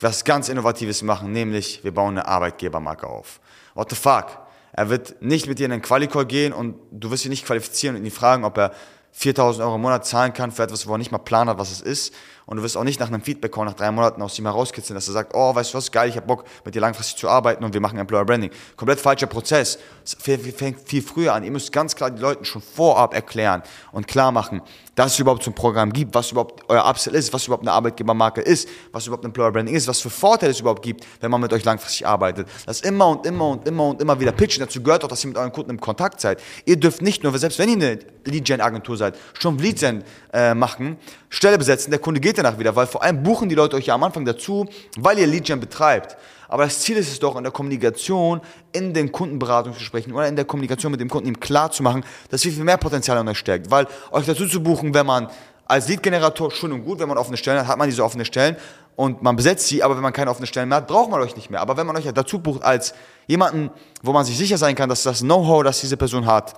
was 0.00 0.24
ganz 0.24 0.48
Innovatives 0.48 1.02
machen, 1.02 1.32
nämlich 1.32 1.82
wir 1.82 1.92
bauen 1.92 2.16
eine 2.16 2.26
Arbeitgebermarke 2.26 3.06
auf. 3.06 3.40
What 3.74 3.90
the 3.90 3.96
fuck? 3.96 4.38
Er 4.72 4.90
wird 4.90 5.20
nicht 5.20 5.48
mit 5.48 5.58
dir 5.58 5.66
in 5.66 5.72
einen 5.72 5.82
Qualicall 5.82 6.24
gehen 6.24 6.52
und 6.52 6.76
du 6.92 7.10
wirst 7.10 7.24
ihn 7.24 7.30
nicht 7.30 7.46
qualifizieren 7.46 7.96
und 7.96 8.04
ihn 8.04 8.12
fragen, 8.12 8.44
ob 8.44 8.58
er 8.58 8.72
4000 9.10 9.64
Euro 9.64 9.74
im 9.74 9.80
Monat 9.80 10.06
zahlen 10.06 10.32
kann 10.32 10.52
für 10.52 10.62
etwas, 10.62 10.86
wo 10.86 10.92
er 10.92 10.98
nicht 10.98 11.10
mal 11.10 11.18
Plan 11.18 11.48
hat, 11.48 11.58
was 11.58 11.72
es 11.72 11.80
ist. 11.80 12.14
Und 12.48 12.56
du 12.56 12.62
wirst 12.62 12.78
auch 12.78 12.84
nicht 12.84 12.98
nach 12.98 13.08
einem 13.08 13.20
Feedback 13.20 13.52
Call 13.52 13.66
nach 13.66 13.74
drei 13.74 13.90
Monaten 13.90 14.22
aus 14.22 14.38
ihm 14.38 14.46
herauskitzeln, 14.46 14.94
dass 14.94 15.06
er 15.06 15.12
sagt, 15.12 15.32
oh, 15.34 15.54
weißt 15.54 15.74
du 15.74 15.76
was, 15.76 15.92
geil, 15.92 16.08
ich 16.08 16.16
habe 16.16 16.26
Bock, 16.26 16.44
mit 16.64 16.74
dir 16.74 16.80
langfristig 16.80 17.18
zu 17.18 17.28
arbeiten 17.28 17.62
und 17.62 17.74
wir 17.74 17.80
machen 17.82 17.98
Employer 17.98 18.24
Branding. 18.24 18.50
Komplett 18.74 18.98
falscher 19.00 19.26
Prozess. 19.26 19.78
Es 20.02 20.14
fängt 20.14 20.80
viel 20.88 21.02
früher 21.02 21.34
an. 21.34 21.44
Ihr 21.44 21.50
müsst 21.50 21.70
ganz 21.72 21.94
klar 21.94 22.10
die 22.10 22.22
Leuten 22.22 22.46
schon 22.46 22.62
vorab 22.62 23.12
erklären 23.12 23.62
und 23.92 24.08
klar 24.08 24.32
machen, 24.32 24.62
dass 24.94 25.12
es 25.12 25.18
überhaupt 25.18 25.42
so 25.42 25.50
ein 25.50 25.54
Programm 25.54 25.92
gibt, 25.92 26.14
was 26.14 26.32
überhaupt 26.32 26.64
euer 26.68 26.88
Upsell 26.88 27.14
ist, 27.14 27.34
was 27.34 27.46
überhaupt 27.46 27.64
eine 27.64 27.72
Arbeitgebermarke 27.72 28.40
ist, 28.40 28.66
was 28.92 29.06
überhaupt 29.06 29.26
Employer 29.26 29.52
Branding 29.52 29.74
ist, 29.74 29.86
was 29.86 30.00
für 30.00 30.08
Vorteile 30.08 30.52
es 30.52 30.60
überhaupt 30.60 30.82
gibt, 30.82 31.06
wenn 31.20 31.30
man 31.30 31.42
mit 31.42 31.52
euch 31.52 31.64
langfristig 31.66 32.06
arbeitet. 32.06 32.48
Das 32.64 32.80
immer 32.80 33.08
und 33.08 33.26
immer 33.26 33.48
und 33.48 33.68
immer 33.68 33.88
und 33.88 34.00
immer 34.00 34.18
wieder 34.18 34.32
pitchen. 34.32 34.64
Dazu 34.64 34.82
gehört 34.82 35.04
auch, 35.04 35.08
dass 35.08 35.22
ihr 35.22 35.28
mit 35.28 35.36
euren 35.36 35.52
Kunden 35.52 35.70
im 35.70 35.80
Kontakt 35.80 36.20
seid. 36.20 36.42
Ihr 36.64 36.76
dürft 36.76 37.02
nicht 37.02 37.22
nur, 37.22 37.38
selbst 37.38 37.58
wenn 37.58 37.68
ihr 37.68 37.76
eine 37.76 37.98
Lead-Gen-Agentur 38.24 38.96
seid, 38.96 39.16
schon 39.38 39.58
Lead-Gen 39.58 40.02
äh, 40.32 40.54
machen, 40.54 40.96
Stelle 41.28 41.58
besetzen, 41.58 41.90
der 41.90 42.00
Kunde 42.00 42.20
geht 42.20 42.37
danach 42.38 42.58
wieder, 42.58 42.74
weil 42.74 42.86
vor 42.86 43.02
allem 43.02 43.22
buchen 43.22 43.48
die 43.48 43.54
Leute 43.54 43.76
euch 43.76 43.86
ja 43.86 43.94
am 43.94 44.02
Anfang 44.04 44.24
dazu, 44.24 44.66
weil 44.96 45.18
ihr 45.18 45.26
Lead-Gen 45.26 45.60
betreibt. 45.60 46.16
Aber 46.48 46.64
das 46.64 46.80
Ziel 46.80 46.96
ist 46.96 47.12
es 47.12 47.18
doch, 47.18 47.36
in 47.36 47.42
der 47.42 47.52
Kommunikation, 47.52 48.40
in 48.72 48.94
den 48.94 49.12
Kundenberatungsgesprächen 49.12 50.12
oder 50.12 50.26
in 50.26 50.36
der 50.36 50.46
Kommunikation 50.46 50.90
mit 50.90 51.00
dem 51.00 51.10
Kunden 51.10 51.28
ihm 51.28 51.38
klar 51.38 51.70
zu 51.70 51.82
machen, 51.82 52.04
dass 52.30 52.42
viel, 52.42 52.52
viel 52.52 52.64
mehr 52.64 52.78
Potenzial 52.78 53.18
an 53.18 53.28
euch 53.28 53.38
steckt. 53.38 53.70
Weil 53.70 53.86
euch 54.10 54.24
dazu 54.24 54.46
zu 54.46 54.62
buchen, 54.62 54.94
wenn 54.94 55.04
man 55.04 55.28
als 55.66 55.86
Lead-Generator 55.88 56.50
schon 56.50 56.72
und 56.72 56.84
gut, 56.84 56.98
wenn 56.98 57.08
man 57.08 57.18
offene 57.18 57.36
Stellen 57.36 57.60
hat, 57.60 57.66
hat 57.66 57.76
man 57.76 57.88
diese 57.88 58.02
offene 58.02 58.24
Stellen 58.24 58.56
und 58.96 59.22
man 59.22 59.36
besetzt 59.36 59.68
sie, 59.68 59.82
aber 59.82 59.94
wenn 59.94 60.02
man 60.02 60.12
keine 60.12 60.30
offene 60.30 60.46
Stellen 60.46 60.70
mehr 60.70 60.78
hat, 60.78 60.88
braucht 60.88 61.10
man 61.10 61.20
euch 61.20 61.36
nicht 61.36 61.50
mehr. 61.50 61.60
Aber 61.60 61.76
wenn 61.76 61.86
man 61.86 61.96
euch 61.96 62.10
dazu 62.12 62.40
bucht 62.40 62.64
als 62.64 62.94
jemanden, 63.26 63.70
wo 64.02 64.12
man 64.12 64.24
sich 64.24 64.36
sicher 64.36 64.56
sein 64.58 64.74
kann, 64.74 64.88
dass 64.88 65.02
das 65.02 65.20
Know-how, 65.20 65.62
das 65.62 65.80
diese 65.80 65.96
Person 65.96 66.26
hat, 66.26 66.54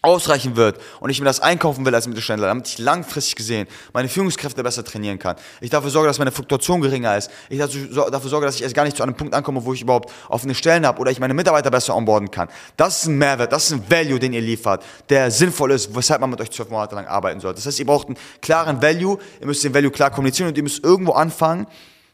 ausreichen 0.00 0.54
wird 0.56 0.80
und 1.00 1.10
ich 1.10 1.18
mir 1.18 1.26
das 1.26 1.40
einkaufen 1.40 1.84
will 1.84 1.94
als 1.94 2.06
Mittelständler, 2.06 2.46
damit 2.46 2.68
ich 2.68 2.78
langfristig 2.78 3.34
gesehen 3.34 3.66
meine 3.92 4.08
Führungskräfte 4.08 4.62
besser 4.62 4.84
trainieren 4.84 5.18
kann. 5.18 5.36
Ich 5.60 5.70
dafür 5.70 5.90
sorge, 5.90 6.06
dass 6.06 6.18
meine 6.18 6.30
Fluktuation 6.30 6.80
geringer 6.80 7.16
ist. 7.16 7.30
Ich 7.48 7.58
dafür 7.58 8.30
sorge, 8.30 8.46
dass 8.46 8.54
ich 8.54 8.62
erst 8.62 8.74
gar 8.74 8.84
nicht 8.84 8.96
zu 8.96 9.02
einem 9.02 9.14
Punkt 9.14 9.34
ankomme, 9.34 9.64
wo 9.64 9.72
ich 9.74 9.82
überhaupt 9.82 10.12
offene 10.28 10.54
Stellen 10.54 10.86
habe 10.86 11.00
oder 11.00 11.10
ich 11.10 11.18
meine 11.18 11.34
Mitarbeiter 11.34 11.70
besser 11.70 11.96
onboarden 11.96 12.30
kann. 12.30 12.48
Das 12.76 13.02
ist 13.02 13.06
ein 13.06 13.18
Mehrwert, 13.18 13.52
das 13.52 13.66
ist 13.66 13.72
ein 13.72 13.90
Value, 13.90 14.20
den 14.20 14.32
ihr 14.32 14.40
liefert, 14.40 14.84
der 15.08 15.30
sinnvoll 15.32 15.72
ist, 15.72 15.94
weshalb 15.94 16.20
man 16.20 16.30
mit 16.30 16.40
euch 16.40 16.50
zwölf 16.50 16.70
Monate 16.70 16.94
lang 16.94 17.06
arbeiten 17.06 17.40
sollte. 17.40 17.56
Das 17.56 17.66
heißt, 17.66 17.80
ihr 17.80 17.86
braucht 17.86 18.06
einen 18.06 18.16
klaren 18.40 18.80
Value, 18.80 19.18
ihr 19.40 19.46
müsst 19.46 19.64
den 19.64 19.74
Value 19.74 19.90
klar 19.90 20.10
kommunizieren 20.10 20.48
und 20.48 20.56
ihr 20.56 20.62
müsst 20.62 20.84
irgendwo 20.84 21.12
anfangen, 21.12 21.66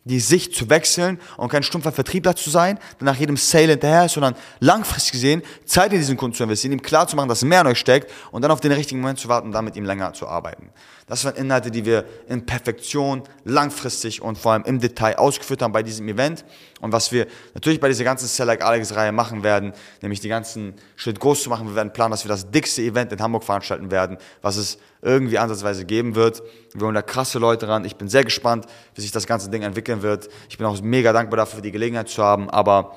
die 0.05 0.21
Sicht 0.21 0.55
zu 0.55 0.69
wechseln 0.69 1.19
und 1.37 1.49
kein 1.49 1.63
stumpfer 1.63 1.93
Vertriebler 1.93 2.37
zu 2.37 2.51
sein, 2.51 2.79
der 3.01 3.07
nach 3.07 3.17
jedem 3.17 3.37
Sale 3.37 3.73
hinterher 3.73 4.05
ist, 4.05 4.13
sondern 4.13 4.35
langfristig 4.61 5.13
gesehen 5.13 5.43
Zeit 5.65 5.93
in 5.93 5.99
diesen 5.99 6.17
Kunden 6.17 6.37
zu 6.37 6.43
investieren, 6.43 6.73
ihm 6.73 6.83
klar 6.83 7.09
zu 7.09 7.17
machen, 7.17 7.29
dass 7.29 7.43
mehr 7.43 7.61
an 7.61 7.67
euch 7.67 7.79
steckt 7.79 8.11
und 8.31 8.43
dann 8.43 8.51
auf 8.51 8.61
den 8.61 8.73
richtigen 8.73 9.01
Moment 9.01 9.19
zu 9.19 9.29
warten 9.29 9.49
und 9.49 9.53
dann 9.53 9.73
ihm 9.73 9.85
länger 9.85 10.13
zu 10.13 10.29
arbeiten. 10.29 10.71
Das 11.07 11.25
waren 11.25 11.37
Inhalte, 11.37 11.71
die 11.71 11.85
wir 11.85 12.07
in 12.29 12.47
Perfektion, 12.47 13.23
langfristig 13.45 14.23
und 14.23 14.39
vor 14.39 14.53
allem 14.53 14.65
im 14.65 14.81
Detail 14.81 15.17
ausgeführt 15.17 15.61
haben 15.61 15.73
bei 15.73 15.83
diesem 15.83 16.09
Event 16.09 16.47
und 16.81 16.93
was 16.93 17.13
wir 17.13 17.27
natürlich 17.53 17.79
bei 17.79 17.89
dieser 17.89 18.05
ganzen 18.05 18.27
Sell 18.27 18.47
Like 18.47 18.65
Alex 18.65 18.95
Reihe 18.95 19.13
machen 19.13 19.43
werden, 19.43 19.75
nämlich 20.01 20.21
die 20.21 20.29
ganzen 20.29 20.75
Schritt 20.97 21.21
groß 21.21 21.43
zu 21.43 21.51
machen. 21.51 21.69
Wir 21.69 21.75
werden 21.75 21.93
planen, 21.93 22.11
dass 22.11 22.25
wir 22.25 22.31
das 22.31 22.51
dickste 22.51 22.81
Event 22.81 23.13
in 23.13 23.21
Hamburg 23.21 23.45
veranstalten 23.45 23.91
werden, 23.91 24.17
was 24.41 24.57
es 24.57 24.79
irgendwie 25.03 25.39
ansatzweise 25.39 25.85
geben 25.85 26.15
wird. 26.15 26.43
Wir 26.73 26.87
holen 26.87 26.95
da 26.95 27.03
krasse 27.03 27.39
Leute 27.39 27.69
ran. 27.69 27.85
Ich 27.85 27.97
bin 27.97 28.09
sehr 28.09 28.25
gespannt, 28.25 28.67
wie 28.95 29.03
sich 29.03 29.13
das 29.13 29.27
ganze 29.27 29.51
Ding 29.51 29.63
entwickeln 29.63 30.01
wird. 30.01 30.29
Ich 30.49 30.57
bin 30.57 30.67
auch 30.67 30.81
mega 30.81 31.13
dankbar 31.13 31.37
dafür, 31.37 31.61
die 31.61 31.73
Gelegenheit 31.73 32.09
zu 32.09 32.23
haben. 32.23 32.49
Aber 32.49 32.97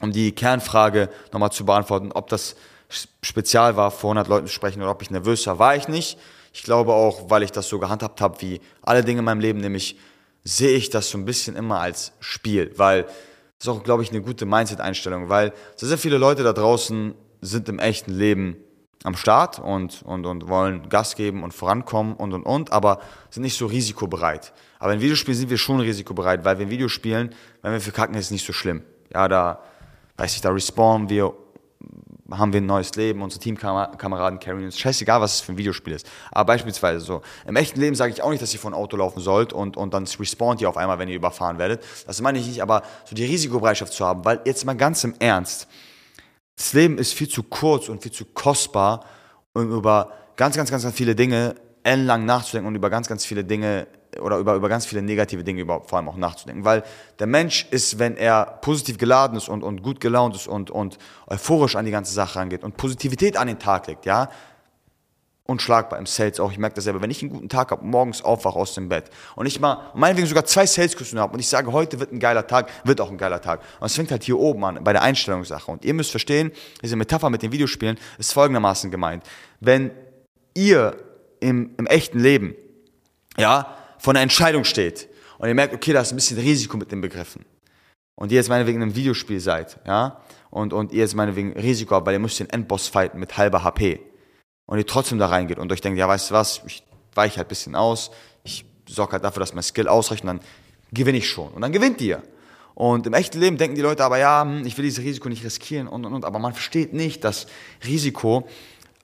um 0.00 0.12
die 0.12 0.32
Kernfrage 0.32 1.08
nochmal 1.32 1.50
zu 1.50 1.64
beantworten, 1.64 2.12
ob 2.12 2.28
das 2.28 2.54
spezial 3.22 3.76
war, 3.76 3.90
vor 3.90 4.10
100 4.10 4.28
Leuten 4.28 4.46
zu 4.46 4.52
sprechen 4.52 4.80
oder 4.82 4.92
ob 4.92 5.02
ich 5.02 5.10
nervös 5.10 5.46
war, 5.46 5.58
war 5.58 5.74
ich 5.74 5.88
nicht. 5.88 6.18
Ich 6.52 6.62
glaube 6.62 6.92
auch, 6.92 7.30
weil 7.30 7.42
ich 7.42 7.52
das 7.52 7.68
so 7.68 7.78
gehandhabt 7.78 8.20
habe 8.20 8.40
wie 8.40 8.60
alle 8.82 9.02
Dinge 9.02 9.20
in 9.20 9.24
meinem 9.24 9.40
Leben, 9.40 9.60
nämlich 9.60 9.98
sehe 10.44 10.76
ich 10.76 10.90
das 10.90 11.10
so 11.10 11.18
ein 11.18 11.24
bisschen 11.24 11.56
immer 11.56 11.80
als 11.80 12.12
Spiel, 12.20 12.72
weil 12.76 13.04
das 13.04 13.12
ist 13.60 13.68
auch, 13.68 13.84
glaube 13.84 14.02
ich, 14.02 14.10
eine 14.10 14.22
gute 14.22 14.44
Mindset-Einstellung, 14.44 15.28
weil 15.28 15.52
sehr, 15.76 15.88
sehr 15.88 15.98
viele 15.98 16.18
Leute 16.18 16.42
da 16.42 16.52
draußen 16.52 17.14
sind 17.40 17.68
im 17.68 17.78
echten 17.78 18.12
Leben 18.12 18.56
am 19.04 19.16
Start 19.16 19.58
und, 19.58 20.02
und, 20.02 20.26
und 20.26 20.48
wollen 20.48 20.88
Gas 20.88 21.16
geben 21.16 21.42
und 21.42 21.52
vorankommen 21.52 22.14
und 22.14 22.32
und 22.32 22.44
und, 22.44 22.72
aber 22.72 23.00
sind 23.30 23.42
nicht 23.42 23.56
so 23.56 23.66
risikobereit. 23.66 24.52
Aber 24.78 24.94
in 24.94 25.00
Videospielen 25.00 25.38
sind 25.38 25.50
wir 25.50 25.58
schon 25.58 25.80
risikobereit, 25.80 26.44
weil 26.44 26.58
wir 26.58 26.64
in 26.64 26.70
Videospielen, 26.70 27.34
wenn 27.62 27.72
wir 27.72 27.80
verkacken, 27.80 28.14
ist 28.14 28.26
es 28.26 28.30
nicht 28.30 28.46
so 28.46 28.52
schlimm. 28.52 28.82
Ja, 29.12 29.28
da, 29.28 29.60
weiß 30.16 30.34
ich, 30.34 30.40
da 30.40 30.50
respawnen 30.50 31.08
wir, 31.08 31.34
haben 32.38 32.52
wir 32.52 32.60
ein 32.60 32.66
neues 32.66 32.94
Leben, 32.94 33.22
unsere 33.22 33.40
Teamkameraden 33.40 34.38
carryen 34.38 34.64
uns, 34.64 34.78
scheißegal, 34.78 35.20
was 35.20 35.36
es 35.36 35.40
für 35.40 35.52
ein 35.52 35.58
Videospiel 35.58 35.92
ist. 35.92 36.08
Aber 36.30 36.46
beispielsweise 36.46 37.00
so, 37.00 37.22
im 37.46 37.56
echten 37.56 37.80
Leben 37.80 37.94
sage 37.94 38.12
ich 38.12 38.22
auch 38.22 38.30
nicht, 38.30 38.42
dass 38.42 38.52
ihr 38.52 38.60
vor 38.60 38.70
ein 38.70 38.74
Auto 38.74 38.96
laufen 38.96 39.20
sollt 39.20 39.52
und, 39.52 39.76
und 39.76 39.94
dann 39.94 40.04
respawnt 40.04 40.60
ihr 40.60 40.68
auf 40.68 40.76
einmal, 40.76 40.98
wenn 40.98 41.08
ihr 41.08 41.16
überfahren 41.16 41.58
werdet. 41.58 41.82
Das 42.06 42.20
meine 42.20 42.38
ich 42.38 42.46
nicht, 42.46 42.62
aber 42.62 42.82
so 43.04 43.14
die 43.14 43.24
Risikobereitschaft 43.24 43.92
zu 43.92 44.04
haben, 44.04 44.24
weil 44.24 44.40
jetzt 44.44 44.64
mal 44.64 44.76
ganz 44.76 45.04
im 45.04 45.14
Ernst, 45.18 45.68
das 46.56 46.72
Leben 46.72 46.98
ist 46.98 47.14
viel 47.14 47.28
zu 47.28 47.42
kurz 47.42 47.88
und 47.88 48.02
viel 48.02 48.12
zu 48.12 48.24
kostbar, 48.24 49.04
um 49.52 49.70
über 49.70 50.12
ganz, 50.36 50.56
ganz, 50.56 50.70
ganz, 50.70 50.82
ganz 50.82 50.94
viele 50.94 51.14
Dinge 51.14 51.54
ellenlang 51.82 52.24
nachzudenken 52.24 52.68
und 52.68 52.74
über 52.74 52.90
ganz, 52.90 53.08
ganz 53.08 53.24
viele 53.24 53.44
Dinge 53.44 53.86
oder 54.20 54.38
über, 54.38 54.54
über 54.54 54.68
ganz 54.68 54.86
viele 54.86 55.02
negative 55.02 55.44
Dinge 55.44 55.62
überhaupt 55.62 55.88
vor 55.88 55.98
allem 55.98 56.08
auch 56.08 56.16
nachzudenken. 56.16 56.64
Weil 56.64 56.82
der 57.18 57.26
Mensch 57.26 57.66
ist, 57.70 57.98
wenn 57.98 58.16
er 58.16 58.44
positiv 58.60 58.98
geladen 58.98 59.36
ist 59.36 59.48
und, 59.48 59.62
und 59.62 59.82
gut 59.82 60.00
gelaunt 60.00 60.36
ist 60.36 60.46
und, 60.46 60.70
und 60.70 60.98
euphorisch 61.26 61.76
an 61.76 61.84
die 61.84 61.90
ganze 61.90 62.12
Sache 62.12 62.38
rangeht 62.38 62.64
und 62.64 62.76
Positivität 62.76 63.36
an 63.36 63.48
den 63.48 63.58
Tag 63.58 63.86
legt, 63.86 64.06
ja, 64.06 64.28
unschlagbar 65.44 65.98
im 65.98 66.06
Sales 66.06 66.40
auch. 66.40 66.52
Ich 66.52 66.58
merke 66.58 66.76
das 66.76 66.84
selber. 66.84 67.02
Wenn 67.02 67.10
ich 67.10 67.22
einen 67.22 67.32
guten 67.32 67.48
Tag 67.48 67.70
habe, 67.70 67.84
morgens 67.84 68.22
aufwache 68.22 68.58
aus 68.58 68.74
dem 68.74 68.88
Bett 68.88 69.10
und 69.34 69.46
ich 69.46 69.60
mal 69.60 69.90
meinetwegen 69.94 70.26
sogar 70.28 70.44
zwei 70.44 70.66
Saleskurse 70.66 71.18
habe 71.18 71.34
und 71.34 71.40
ich 71.40 71.48
sage, 71.48 71.72
heute 71.72 71.98
wird 71.98 72.12
ein 72.12 72.20
geiler 72.20 72.46
Tag, 72.46 72.70
wird 72.84 73.00
auch 73.00 73.10
ein 73.10 73.18
geiler 73.18 73.40
Tag. 73.40 73.60
Und 73.80 73.86
es 73.86 73.94
fängt 73.94 74.10
halt 74.10 74.22
hier 74.22 74.38
oben 74.38 74.64
an, 74.64 74.84
bei 74.84 74.92
der 74.92 75.02
Einstellungssache. 75.02 75.70
Und 75.70 75.84
ihr 75.84 75.94
müsst 75.94 76.10
verstehen, 76.10 76.52
diese 76.82 76.96
Metapher 76.96 77.28
mit 77.30 77.42
den 77.42 77.52
Videospielen 77.52 77.98
ist 78.18 78.32
folgendermaßen 78.32 78.90
gemeint. 78.90 79.24
Wenn 79.60 79.90
ihr 80.54 80.96
im, 81.40 81.74
im 81.76 81.86
echten 81.86 82.20
Leben, 82.20 82.54
ja, 83.36 83.76
vor 84.02 84.12
einer 84.12 84.20
Entscheidung 84.20 84.64
steht 84.64 85.08
und 85.38 85.48
ihr 85.48 85.54
merkt, 85.54 85.74
okay, 85.74 85.92
da 85.92 86.00
ist 86.00 86.12
ein 86.12 86.16
bisschen 86.16 86.38
Risiko 86.38 86.76
mit 86.76 86.90
den 86.90 87.00
Begriffen 87.00 87.44
und 88.16 88.32
ihr 88.32 88.36
jetzt 88.36 88.48
meinetwegen 88.48 88.78
in 88.78 88.82
einem 88.82 88.96
Videospiel 88.96 89.40
seid, 89.40 89.78
ja, 89.86 90.20
und, 90.50 90.72
und 90.72 90.92
ihr 90.92 91.00
jetzt 91.00 91.14
meinetwegen 91.14 91.52
Risiko 91.52 91.94
habt, 91.94 92.06
weil 92.06 92.14
ihr 92.14 92.18
müsst 92.18 92.40
den 92.40 92.50
Endboss 92.50 92.88
fighten 92.88 93.18
mit 93.18 93.36
halber 93.38 93.64
HP, 93.64 94.00
und 94.66 94.78
ihr 94.78 94.86
trotzdem 94.86 95.18
da 95.18 95.26
reingeht 95.26 95.58
und 95.58 95.70
euch 95.72 95.80
denkt, 95.80 95.98
ja, 95.98 96.08
weißt 96.08 96.30
du 96.30 96.34
was, 96.34 96.62
ich 96.66 96.82
weiche 97.14 97.36
halt 97.36 97.46
ein 97.46 97.48
bisschen 97.48 97.74
aus, 97.74 98.10
ich 98.42 98.64
sorge 98.88 99.12
halt 99.12 99.24
dafür, 99.24 99.40
dass 99.40 99.54
mein 99.54 99.62
Skill 99.62 99.88
ausreicht 99.88 100.22
und 100.22 100.28
dann 100.28 100.40
gewinne 100.92 101.18
ich 101.18 101.28
schon. 101.28 101.48
Und 101.48 101.62
dann 101.62 101.72
gewinnt 101.72 102.00
ihr. 102.00 102.22
Und 102.74 103.06
im 103.06 103.12
echten 103.12 103.38
Leben 103.38 103.58
denken 103.58 103.74
die 103.76 103.82
Leute 103.82 104.02
aber, 104.02 104.18
ja, 104.18 104.42
hm, 104.42 104.64
ich 104.64 104.76
will 104.78 104.84
dieses 104.84 105.04
Risiko 105.04 105.28
nicht 105.28 105.44
riskieren 105.44 105.88
und, 105.88 106.06
und, 106.06 106.14
und. 106.14 106.24
Aber 106.24 106.38
man 106.38 106.54
versteht 106.54 106.94
nicht, 106.94 107.22
dass 107.24 107.46
Risiko 107.84 108.48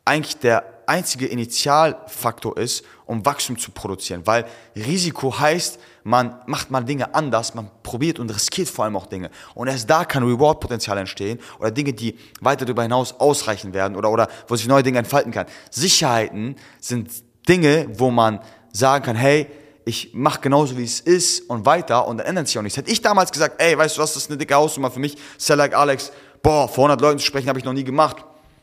eigentlich 0.05 0.39
der 0.39 0.65
einzige 0.87 1.27
Initialfaktor 1.27 2.57
ist, 2.57 2.85
um 3.09 3.25
Wachstum 3.25 3.59
zu 3.59 3.71
produzieren. 3.71 4.27
Weil 4.27 4.45
Risiko 4.77 5.37
heißt, 5.37 5.81
man 6.05 6.37
macht 6.47 6.71
mal 6.71 6.83
Dinge 6.83 7.15
anders, 7.15 7.55
man 7.55 7.71
probiert 7.83 8.19
und 8.19 8.31
riskiert 8.31 8.69
vor 8.69 8.85
allem 8.85 8.97
auch 8.97 9.07
Dinge. 9.07 9.31
Und 9.55 9.67
erst 9.69 9.89
da 9.89 10.05
kann 10.05 10.23
Reward-Potenzial 10.23 10.99
entstehen 10.99 11.41
oder 11.59 11.71
Dinge, 11.71 11.95
die 11.95 12.19
weiter 12.41 12.67
darüber 12.67 12.83
hinaus 12.83 13.19
ausreichen 13.19 13.73
werden 13.73 13.97
oder, 13.97 14.11
oder 14.11 14.29
wo 14.47 14.57
sich 14.57 14.69
neue 14.69 14.83
Dinge 14.83 14.99
entfalten 14.99 15.33
kann. 15.33 15.47
Sicherheiten 15.71 16.57
sind 16.81 17.11
Dinge, 17.49 17.89
wo 17.95 18.11
man 18.11 18.41
sagen 18.73 19.07
kann, 19.07 19.17
hey, 19.17 19.47
ich 19.87 20.13
mache 20.13 20.43
genauso 20.43 20.77
wie 20.77 20.85
es 20.85 21.01
ist 21.01 21.49
und 21.49 21.65
weiter 21.65 22.07
und 22.07 22.19
dann 22.19 22.27
ändert 22.27 22.47
sich 22.47 22.59
auch 22.59 22.63
nichts. 22.63 22.77
Hätte 22.77 22.91
ich 22.91 23.01
damals 23.01 23.33
gesagt, 23.33 23.55
ey, 23.59 23.77
weißt 23.79 23.97
du 23.97 24.03
was, 24.03 24.13
das 24.13 24.25
ist 24.25 24.31
eine 24.31 24.37
dicke 24.37 24.55
Hausnummer 24.55 24.91
für 24.91 25.01
mich, 25.01 25.17
Sell 25.39 25.57
like 25.57 25.75
Alex, 25.75 26.13
boah, 26.43 26.69
vor 26.69 26.85
100 26.85 27.01
Leuten 27.01 27.19
zu 27.19 27.25
sprechen 27.25 27.49
habe 27.49 27.59
ich 27.59 27.65
noch 27.65 27.73
nie 27.73 27.85
gemacht 27.85 28.23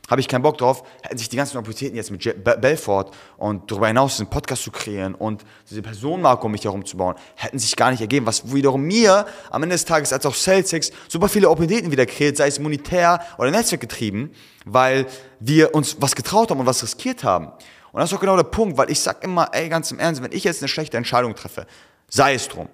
habe 0.10 0.22
ich 0.22 0.28
keinen 0.28 0.42
Bock 0.42 0.58
drauf, 0.58 0.84
hätten 1.02 1.18
sich 1.18 1.30
die 1.30 1.38
ganzen 1.38 1.58
Opportunitäten 1.58 1.96
jetzt 1.96 2.12
mit 2.12 2.44
Belfort 2.62 3.12
und 3.38 3.70
darüber 3.72 3.88
hinaus 3.88 4.14
diesen 4.14 4.30
Podcast 4.30 4.64
zu 4.64 4.72
kreieren 4.72 5.16
und 5.16 5.44
diese 5.70 5.82
Personenmarke 5.82 6.46
um 6.46 6.52
mich 6.52 6.64
herum 6.64 6.86
zu 6.86 6.98
bauen, 6.98 7.16
hätten 7.36 7.60
sich 7.60 7.76
gar 7.76 7.92
nicht 7.92 8.02
ergeben, 8.02 8.26
was 8.26 8.54
wiederum 8.54 8.82
mir 8.82 9.26
am 9.50 9.64
Ende 9.64 9.76
des 9.76 9.86
Tages 9.86 10.14
als 10.14 10.26
auch 10.26 10.36
Celtics 10.36 10.92
super 11.08 11.30
viele 11.30 11.50
Opportunitäten 11.50 11.92
wieder 11.92 12.06
kreiert, 12.06 12.38
sei 12.38 12.48
es 12.48 12.60
monetär 12.60 13.20
oder 13.38 13.52
netzwerkgetrieben, 13.52 14.32
weil 14.66 15.08
wir 15.40 15.74
uns 15.74 15.98
was 16.00 16.16
getraut 16.16 16.52
haben 16.52 16.60
und 16.60 16.66
was 16.66 16.84
riskiert 16.84 17.24
haben. 17.24 17.48
Und 17.92 18.02
das 18.02 18.12
ist 18.12 18.18
auch 18.18 18.22
genau 18.22 18.36
der 18.36 18.44
Punkt, 18.44 18.78
weil 18.78 18.92
ich 18.92 19.00
sag 19.00 19.24
immer, 19.24 19.50
ey, 19.54 19.70
ganz 19.70 19.90
im 19.90 20.00
Ernst, 20.00 20.22
wenn 20.22 20.34
ich 20.34 20.44
jetzt 20.44 20.62
eine 20.62 20.68
schlechte 20.68 20.98
Entscheidung 20.98 21.34
treffe, 21.34 21.66
sei 22.10 22.34
es 22.34 22.48
drum, 22.48 22.68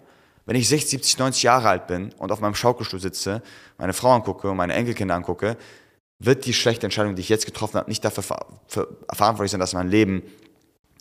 wenn 0.47 0.55
ich 0.55 0.67
60, 0.67 0.89
70, 0.89 1.19
90 1.19 1.43
Jahre 1.43 1.69
alt 1.69 1.87
bin 1.87 2.11
und 2.17 2.31
auf 2.31 2.39
meinem 2.39 2.55
Schaukelstuhl 2.55 2.99
sitze, 2.99 3.43
meine 3.77 3.93
Frau 3.93 4.11
angucke 4.11 4.49
und 4.49 4.57
meine 4.57 4.73
Enkelkinder 4.73 5.13
angucke, 5.13 5.57
wird 6.23 6.45
die 6.45 6.53
schlechte 6.53 6.85
Entscheidung, 6.85 7.15
die 7.15 7.21
ich 7.21 7.29
jetzt 7.29 7.45
getroffen 7.45 7.77
habe, 7.77 7.89
nicht 7.89 8.05
dafür 8.05 8.23
verantwortlich 9.09 9.51
sein, 9.51 9.59
dass 9.59 9.73
mein 9.73 9.89
Leben 9.89 10.23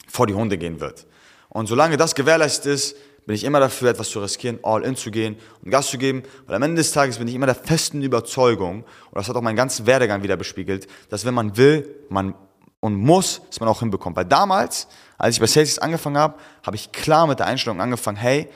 vor 0.08 0.26
die 0.26 0.34
Hunde 0.34 0.58
gehen 0.58 0.80
wird. 0.80 1.06
Und 1.48 1.66
solange 1.66 1.96
das 1.96 2.14
gewährleistet 2.14 2.72
ist, 2.72 2.96
bin 3.26 3.34
ich 3.34 3.44
immer 3.44 3.60
dafür, 3.60 3.90
etwas 3.90 4.08
zu 4.08 4.20
riskieren, 4.20 4.58
all 4.62 4.82
in 4.82 4.96
zu 4.96 5.10
gehen 5.10 5.36
und 5.62 5.70
Gas 5.70 5.88
zu 5.88 5.98
geben, 5.98 6.22
weil 6.46 6.56
am 6.56 6.62
Ende 6.62 6.76
des 6.76 6.92
Tages 6.92 7.18
bin 7.18 7.28
ich 7.28 7.34
immer 7.34 7.46
der 7.46 7.54
festen 7.54 8.02
Überzeugung, 8.02 8.82
und 8.82 9.14
das 9.14 9.28
hat 9.28 9.36
auch 9.36 9.42
meinen 9.42 9.56
ganzen 9.56 9.86
Werdegang 9.86 10.22
wieder 10.22 10.36
bespiegelt, 10.36 10.86
dass 11.10 11.24
wenn 11.24 11.34
man 11.34 11.56
will, 11.56 11.94
man 12.08 12.34
und 12.80 12.94
muss, 12.94 13.42
dass 13.48 13.60
man 13.60 13.68
auch 13.68 13.80
hinbekommt. 13.80 14.16
Weil 14.16 14.24
damals, 14.24 14.88
als 15.18 15.36
ich 15.36 15.40
bei 15.40 15.46
Sales 15.46 15.78
angefangen 15.78 16.16
habe, 16.16 16.38
habe 16.64 16.76
ich 16.76 16.92
klar 16.92 17.26
mit 17.26 17.38
der 17.38 17.46
Einstellung 17.46 17.80
angefangen, 17.80 18.16
hey, 18.16 18.48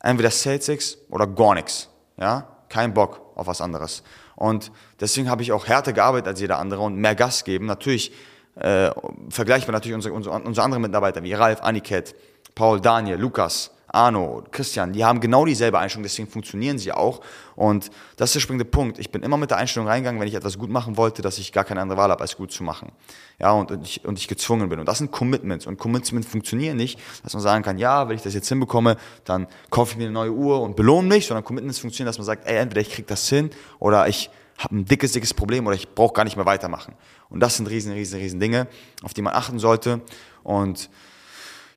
entweder 0.00 0.30
Sales 0.30 0.98
oder 1.10 1.26
gar 1.26 1.54
nichts. 1.54 1.88
Ja, 2.16 2.48
kein 2.70 2.94
Bock 2.94 3.20
auf 3.34 3.46
was 3.46 3.60
anderes. 3.60 4.02
Und 4.36 4.70
deswegen 5.00 5.28
habe 5.28 5.42
ich 5.42 5.52
auch 5.52 5.66
härter 5.66 5.92
gearbeitet 5.92 6.28
als 6.28 6.40
jeder 6.40 6.58
andere 6.58 6.82
und 6.82 6.96
mehr 6.96 7.14
Gas 7.14 7.44
geben. 7.44 7.66
Natürlich 7.66 8.12
äh, 8.56 8.90
vergleichbar 9.28 9.72
natürlich 9.72 9.94
unsere, 9.94 10.14
unsere, 10.14 10.34
unsere 10.40 10.64
anderen 10.64 10.82
Mitarbeiter 10.82 11.22
wie 11.22 11.32
Ralf, 11.32 11.62
Aniket, 11.62 12.14
Paul, 12.54 12.80
Daniel, 12.80 13.18
Lukas, 13.18 13.72
Arno, 13.96 14.44
Christian, 14.50 14.92
die 14.92 15.04
haben 15.04 15.20
genau 15.20 15.46
dieselbe 15.46 15.78
Einstellung, 15.78 16.02
deswegen 16.02 16.28
funktionieren 16.28 16.78
sie 16.78 16.92
auch. 16.92 17.22
Und 17.56 17.90
das 18.16 18.30
ist 18.30 18.34
der 18.34 18.40
springende 18.40 18.66
Punkt. 18.66 18.98
Ich 18.98 19.10
bin 19.10 19.22
immer 19.22 19.38
mit 19.38 19.50
der 19.50 19.56
Einstellung 19.56 19.88
reingegangen, 19.88 20.20
wenn 20.20 20.28
ich 20.28 20.34
etwas 20.34 20.58
gut 20.58 20.68
machen 20.68 20.98
wollte, 20.98 21.22
dass 21.22 21.38
ich 21.38 21.50
gar 21.50 21.64
keine 21.64 21.80
andere 21.80 21.98
Wahl 21.98 22.10
habe, 22.10 22.20
als 22.20 22.36
gut 22.36 22.52
zu 22.52 22.62
machen. 22.62 22.92
Ja, 23.38 23.52
und, 23.52 23.70
und, 23.70 23.82
ich, 23.84 24.04
und 24.04 24.18
ich 24.18 24.28
gezwungen 24.28 24.68
bin. 24.68 24.78
Und 24.78 24.86
das 24.86 24.98
sind 24.98 25.10
Commitments. 25.10 25.66
Und 25.66 25.78
Commitments 25.78 26.28
funktionieren 26.28 26.76
nicht, 26.76 27.00
dass 27.22 27.32
man 27.32 27.42
sagen 27.42 27.64
kann, 27.64 27.78
ja, 27.78 28.08
wenn 28.08 28.16
ich 28.16 28.22
das 28.22 28.34
jetzt 28.34 28.48
hinbekomme, 28.48 28.96
dann 29.24 29.46
kaufe 29.70 29.92
ich 29.92 29.96
mir 29.96 30.04
eine 30.04 30.12
neue 30.12 30.32
Uhr 30.32 30.60
und 30.60 30.76
belohne 30.76 31.08
mich, 31.08 31.26
sondern 31.26 31.44
Commitments 31.44 31.78
funktionieren, 31.78 32.08
dass 32.08 32.18
man 32.18 32.26
sagt, 32.26 32.46
ey, 32.46 32.58
entweder 32.58 32.82
ich 32.82 32.90
kriege 32.90 33.08
das 33.08 33.26
hin 33.28 33.50
oder 33.78 34.06
ich 34.06 34.30
habe 34.58 34.76
ein 34.76 34.84
dickes, 34.84 35.12
dickes 35.12 35.34
Problem 35.34 35.66
oder 35.66 35.74
ich 35.74 35.94
brauche 35.94 36.12
gar 36.12 36.24
nicht 36.24 36.36
mehr 36.36 36.46
weitermachen. 36.46 36.94
Und 37.30 37.40
das 37.40 37.56
sind 37.56 37.66
riesen, 37.66 37.92
riesen, 37.92 38.18
riesen 38.20 38.40
Dinge, 38.40 38.68
auf 39.02 39.14
die 39.14 39.22
man 39.22 39.34
achten 39.34 39.58
sollte. 39.58 40.02
Und 40.42 40.90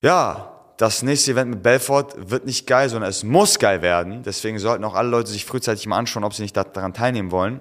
ja, 0.02 0.59
das 0.80 1.04
nächste 1.04 1.32
Event 1.32 1.50
mit 1.50 1.62
Belfort 1.62 2.14
wird 2.16 2.46
nicht 2.46 2.66
geil, 2.66 2.88
sondern 2.88 3.10
es 3.10 3.26
muss 3.26 3.60
geil 3.60 3.82
werden. 3.82 4.24
Deswegen 4.24 4.60
sollten 4.60 4.86
auch 4.86 4.96
alle 4.96 5.10
Leute 5.10 5.30
sich 5.30 5.44
frühzeitig 5.44 5.86
mal 5.88 5.98
anschauen, 5.98 6.24
ob 6.24 6.34
sie 6.34 6.42
nicht 6.42 6.56
daran 6.56 6.94
teilnehmen 6.94 7.32
wollen. 7.32 7.60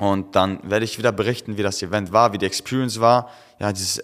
Und 0.00 0.34
dann 0.34 0.58
werde 0.68 0.84
ich 0.84 0.98
wieder 0.98 1.12
berichten, 1.12 1.56
wie 1.56 1.62
das 1.62 1.80
Event 1.82 2.12
war, 2.12 2.32
wie 2.32 2.38
die 2.38 2.46
Experience 2.46 2.98
war. 2.98 3.30
Ja, 3.60 3.72
dieses 3.72 4.02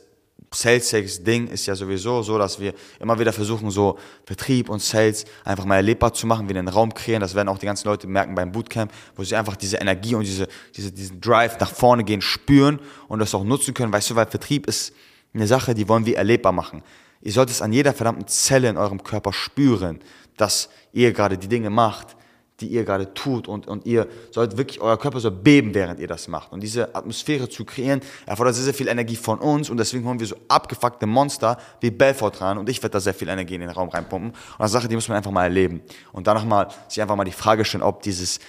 Sales-Ding 0.55 1.49
ist 1.49 1.67
ja 1.67 1.75
sowieso 1.75 2.23
so, 2.23 2.39
dass 2.39 2.61
wir 2.61 2.75
immer 3.01 3.19
wieder 3.19 3.33
versuchen, 3.33 3.73
so 3.73 3.99
Vertrieb 4.25 4.69
und 4.69 4.81
Sales 4.81 5.25
einfach 5.45 5.65
mal 5.65 5.75
erlebbar 5.75 6.15
zu 6.15 6.29
machen, 6.29 6.49
wie 6.49 6.57
einen 6.57 6.69
Raum 6.69 6.95
kreieren. 6.95 7.23
Das 7.23 7.35
werden 7.35 7.49
auch 7.49 7.59
die 7.59 7.67
ganzen 7.67 7.89
Leute 7.89 8.07
merken 8.07 8.37
beim 8.37 8.53
Bootcamp, 8.53 8.93
wo 9.17 9.25
sie 9.25 9.35
einfach 9.35 9.57
diese 9.57 9.79
Energie 9.79 10.15
und 10.15 10.23
diese, 10.23 10.47
diese, 10.77 10.93
diesen 10.93 11.21
Drive 11.21 11.59
nach 11.59 11.73
vorne 11.73 12.05
gehen 12.05 12.21
spüren 12.21 12.79
und 13.09 13.19
das 13.19 13.35
auch 13.35 13.43
nutzen 13.43 13.75
können. 13.75 13.93
Weißt 13.93 14.11
du, 14.11 14.15
weil 14.15 14.27
Vertrieb 14.27 14.69
ist 14.69 14.95
eine 15.35 15.49
Sache, 15.49 15.75
die 15.75 15.89
wollen 15.89 16.07
wir 16.07 16.17
erlebbar 16.17 16.53
machen. 16.53 16.85
Ihr 17.21 17.33
sollt 17.33 17.51
es 17.51 17.63
an 17.63 17.73
jeder 17.73 17.93
verdammten 17.93 18.27
Zelle 18.27 18.69
in 18.69 18.77
eurem 18.77 19.03
Körper 19.03 19.33
spüren, 19.33 20.01
dass 20.37 20.69
ihr 20.93 21.13
gerade 21.13 21.37
die 21.37 21.49
Dinge 21.49 21.71
macht, 21.71 22.17
die 22.61 22.67
ihr 22.67 22.85
gerade 22.85 23.15
tut 23.15 23.47
und, 23.47 23.69
und 23.69 23.87
ihr 23.87 24.09
sollt 24.33 24.57
wirklich, 24.57 24.81
euer 24.81 24.99
Körper 24.99 25.21
soll 25.21 25.31
beben, 25.31 25.75
während 25.75 26.01
ihr 26.01 26.09
das 26.09 26.27
macht. 26.27 26.53
Und 26.53 26.61
diese 26.61 26.95
Atmosphäre 26.95 27.49
zu 27.49 27.65
kreieren, 27.65 28.01
erfordert 28.27 28.57
sehr, 28.57 28.65
sehr 28.65 28.75
viel 28.75 28.89
Energie 28.89 29.15
von 29.15 29.39
uns 29.39 29.71
und 29.71 29.77
deswegen 29.77 30.05
holen 30.05 30.19
wir 30.19 30.27
so 30.27 30.37
abgefuckte 30.49 31.07
Monster 31.07 31.57
wie 31.81 31.91
Belfort 31.91 32.33
dran 32.33 32.59
und 32.59 32.69
ich 32.69 32.83
werde 32.83 32.95
da 32.95 33.01
sehr 33.01 33.15
viel 33.15 33.29
Energie 33.29 33.55
in 33.55 33.61
den 33.61 33.71
Raum 33.71 33.89
reinpumpen. 33.89 34.31
Und 34.31 34.37
eine 34.59 34.69
Sache, 34.69 34.89
die 34.89 34.97
muss 34.97 35.09
man 35.09 35.17
einfach 35.17 35.31
mal 35.31 35.45
erleben. 35.45 35.83
Und 36.13 36.27
dann 36.27 36.37
nochmal, 36.37 36.69
sich 36.89 37.01
einfach 37.01 37.17
mal 37.17 37.25
die 37.25 37.33
Frage 37.33 37.65
stellen, 37.65 37.85
ob 37.85 38.03
dieses, 38.03 38.41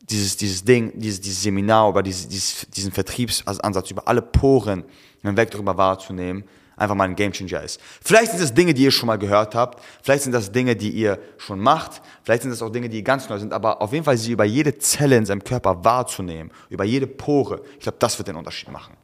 dieses, 0.00 0.36
dieses 0.36 0.64
Ding, 0.64 0.92
dieses, 0.96 1.20
dieses 1.20 1.42
Seminar 1.42 1.88
oder 1.88 2.02
dieses, 2.02 2.26
dieses, 2.26 2.66
diesen 2.68 2.90
Vertriebsansatz 2.90 3.92
über 3.92 4.08
alle 4.08 4.22
Poren 4.22 4.84
hinweg 5.22 5.52
darüber 5.52 5.76
wahrzunehmen, 5.76 6.44
einfach 6.80 6.96
mal 6.96 7.04
ein 7.04 7.14
Gamechanger 7.14 7.62
ist. 7.62 7.80
Vielleicht 8.02 8.30
sind 8.30 8.42
das 8.42 8.54
Dinge, 8.54 8.72
die 8.72 8.84
ihr 8.84 8.90
schon 8.90 9.06
mal 9.06 9.18
gehört 9.18 9.54
habt, 9.54 9.82
vielleicht 10.02 10.24
sind 10.24 10.32
das 10.32 10.50
Dinge, 10.50 10.74
die 10.74 10.90
ihr 10.90 11.18
schon 11.36 11.60
macht, 11.60 12.00
vielleicht 12.24 12.42
sind 12.42 12.50
das 12.50 12.62
auch 12.62 12.70
Dinge, 12.70 12.88
die 12.88 13.04
ganz 13.04 13.28
neu 13.28 13.38
sind, 13.38 13.52
aber 13.52 13.82
auf 13.82 13.92
jeden 13.92 14.04
Fall 14.04 14.16
sie 14.16 14.32
über 14.32 14.44
jede 14.44 14.78
Zelle 14.78 15.16
in 15.16 15.26
seinem 15.26 15.44
Körper 15.44 15.84
wahrzunehmen, 15.84 16.50
über 16.70 16.84
jede 16.84 17.06
Pore, 17.06 17.60
ich 17.74 17.80
glaube, 17.80 17.98
das 17.98 18.18
wird 18.18 18.28
den 18.28 18.36
Unterschied 18.36 18.70
machen. 18.70 18.94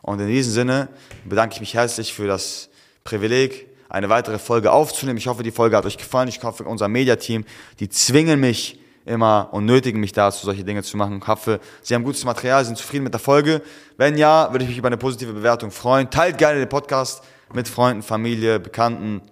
Und 0.00 0.20
in 0.20 0.28
diesem 0.28 0.52
Sinne 0.52 0.88
bedanke 1.26 1.54
ich 1.54 1.60
mich 1.60 1.74
herzlich 1.74 2.14
für 2.14 2.26
das 2.26 2.70
Privileg, 3.04 3.66
eine 3.90 4.08
weitere 4.08 4.38
Folge 4.38 4.70
aufzunehmen. 4.70 5.18
Ich 5.18 5.26
hoffe, 5.26 5.42
die 5.42 5.50
Folge 5.50 5.76
hat 5.76 5.86
euch 5.86 5.96
gefallen. 5.96 6.28
Ich 6.28 6.42
hoffe, 6.42 6.64
unser 6.64 6.88
Mediateam, 6.88 7.44
die 7.80 7.88
zwingen 7.88 8.38
mich, 8.38 8.77
immer 9.08 9.48
und 9.52 9.64
nötigen 9.64 10.00
mich 10.00 10.12
dazu, 10.12 10.46
solche 10.46 10.64
Dinge 10.64 10.82
zu 10.82 10.96
machen. 10.96 11.18
Ich 11.22 11.28
hoffe, 11.28 11.60
Sie 11.82 11.94
haben 11.94 12.04
gutes 12.04 12.24
Material, 12.24 12.64
sind 12.64 12.78
zufrieden 12.78 13.04
mit 13.04 13.12
der 13.12 13.20
Folge. 13.20 13.62
Wenn 13.96 14.16
ja, 14.16 14.52
würde 14.52 14.64
ich 14.64 14.68
mich 14.68 14.78
über 14.78 14.88
eine 14.88 14.96
positive 14.96 15.32
Bewertung 15.32 15.70
freuen. 15.70 16.10
Teilt 16.10 16.38
gerne 16.38 16.58
den 16.58 16.68
Podcast 16.68 17.24
mit 17.52 17.66
Freunden, 17.66 18.02
Familie, 18.02 18.60
Bekannten, 18.60 19.22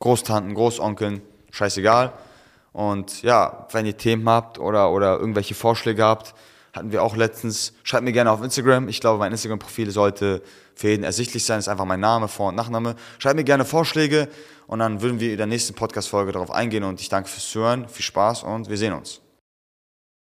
Großtanten, 0.00 0.54
Großonkeln, 0.54 1.22
scheißegal. 1.50 2.12
Und 2.72 3.22
ja, 3.22 3.68
wenn 3.70 3.86
ihr 3.86 3.96
Themen 3.96 4.28
habt 4.28 4.58
oder, 4.58 4.90
oder 4.90 5.18
irgendwelche 5.18 5.54
Vorschläge 5.54 6.04
habt, 6.04 6.34
hatten 6.72 6.92
wir 6.92 7.02
auch 7.02 7.16
letztens. 7.16 7.74
Schreibt 7.82 8.04
mir 8.04 8.12
gerne 8.12 8.30
auf 8.30 8.42
Instagram. 8.42 8.88
Ich 8.88 9.00
glaube, 9.00 9.18
mein 9.18 9.32
Instagram-Profil 9.32 9.90
sollte 9.90 10.42
für 10.74 10.88
jeden 10.88 11.04
ersichtlich 11.04 11.44
sein. 11.44 11.58
Ist 11.58 11.68
einfach 11.68 11.84
mein 11.84 12.00
Name, 12.00 12.28
Vor- 12.28 12.48
und 12.48 12.54
Nachname. 12.54 12.96
Schreibt 13.18 13.36
mir 13.36 13.44
gerne 13.44 13.64
Vorschläge 13.64 14.28
und 14.66 14.78
dann 14.78 15.02
würden 15.02 15.20
wir 15.20 15.32
in 15.32 15.38
der 15.38 15.46
nächsten 15.46 15.74
Podcast-Folge 15.74 16.32
darauf 16.32 16.50
eingehen. 16.50 16.84
Und 16.84 17.00
ich 17.00 17.08
danke 17.08 17.28
fürs 17.28 17.50
Zuhören. 17.50 17.88
Viel 17.88 18.04
Spaß 18.04 18.42
und 18.44 18.70
wir 18.70 18.78
sehen 18.78 18.94
uns. 18.94 19.20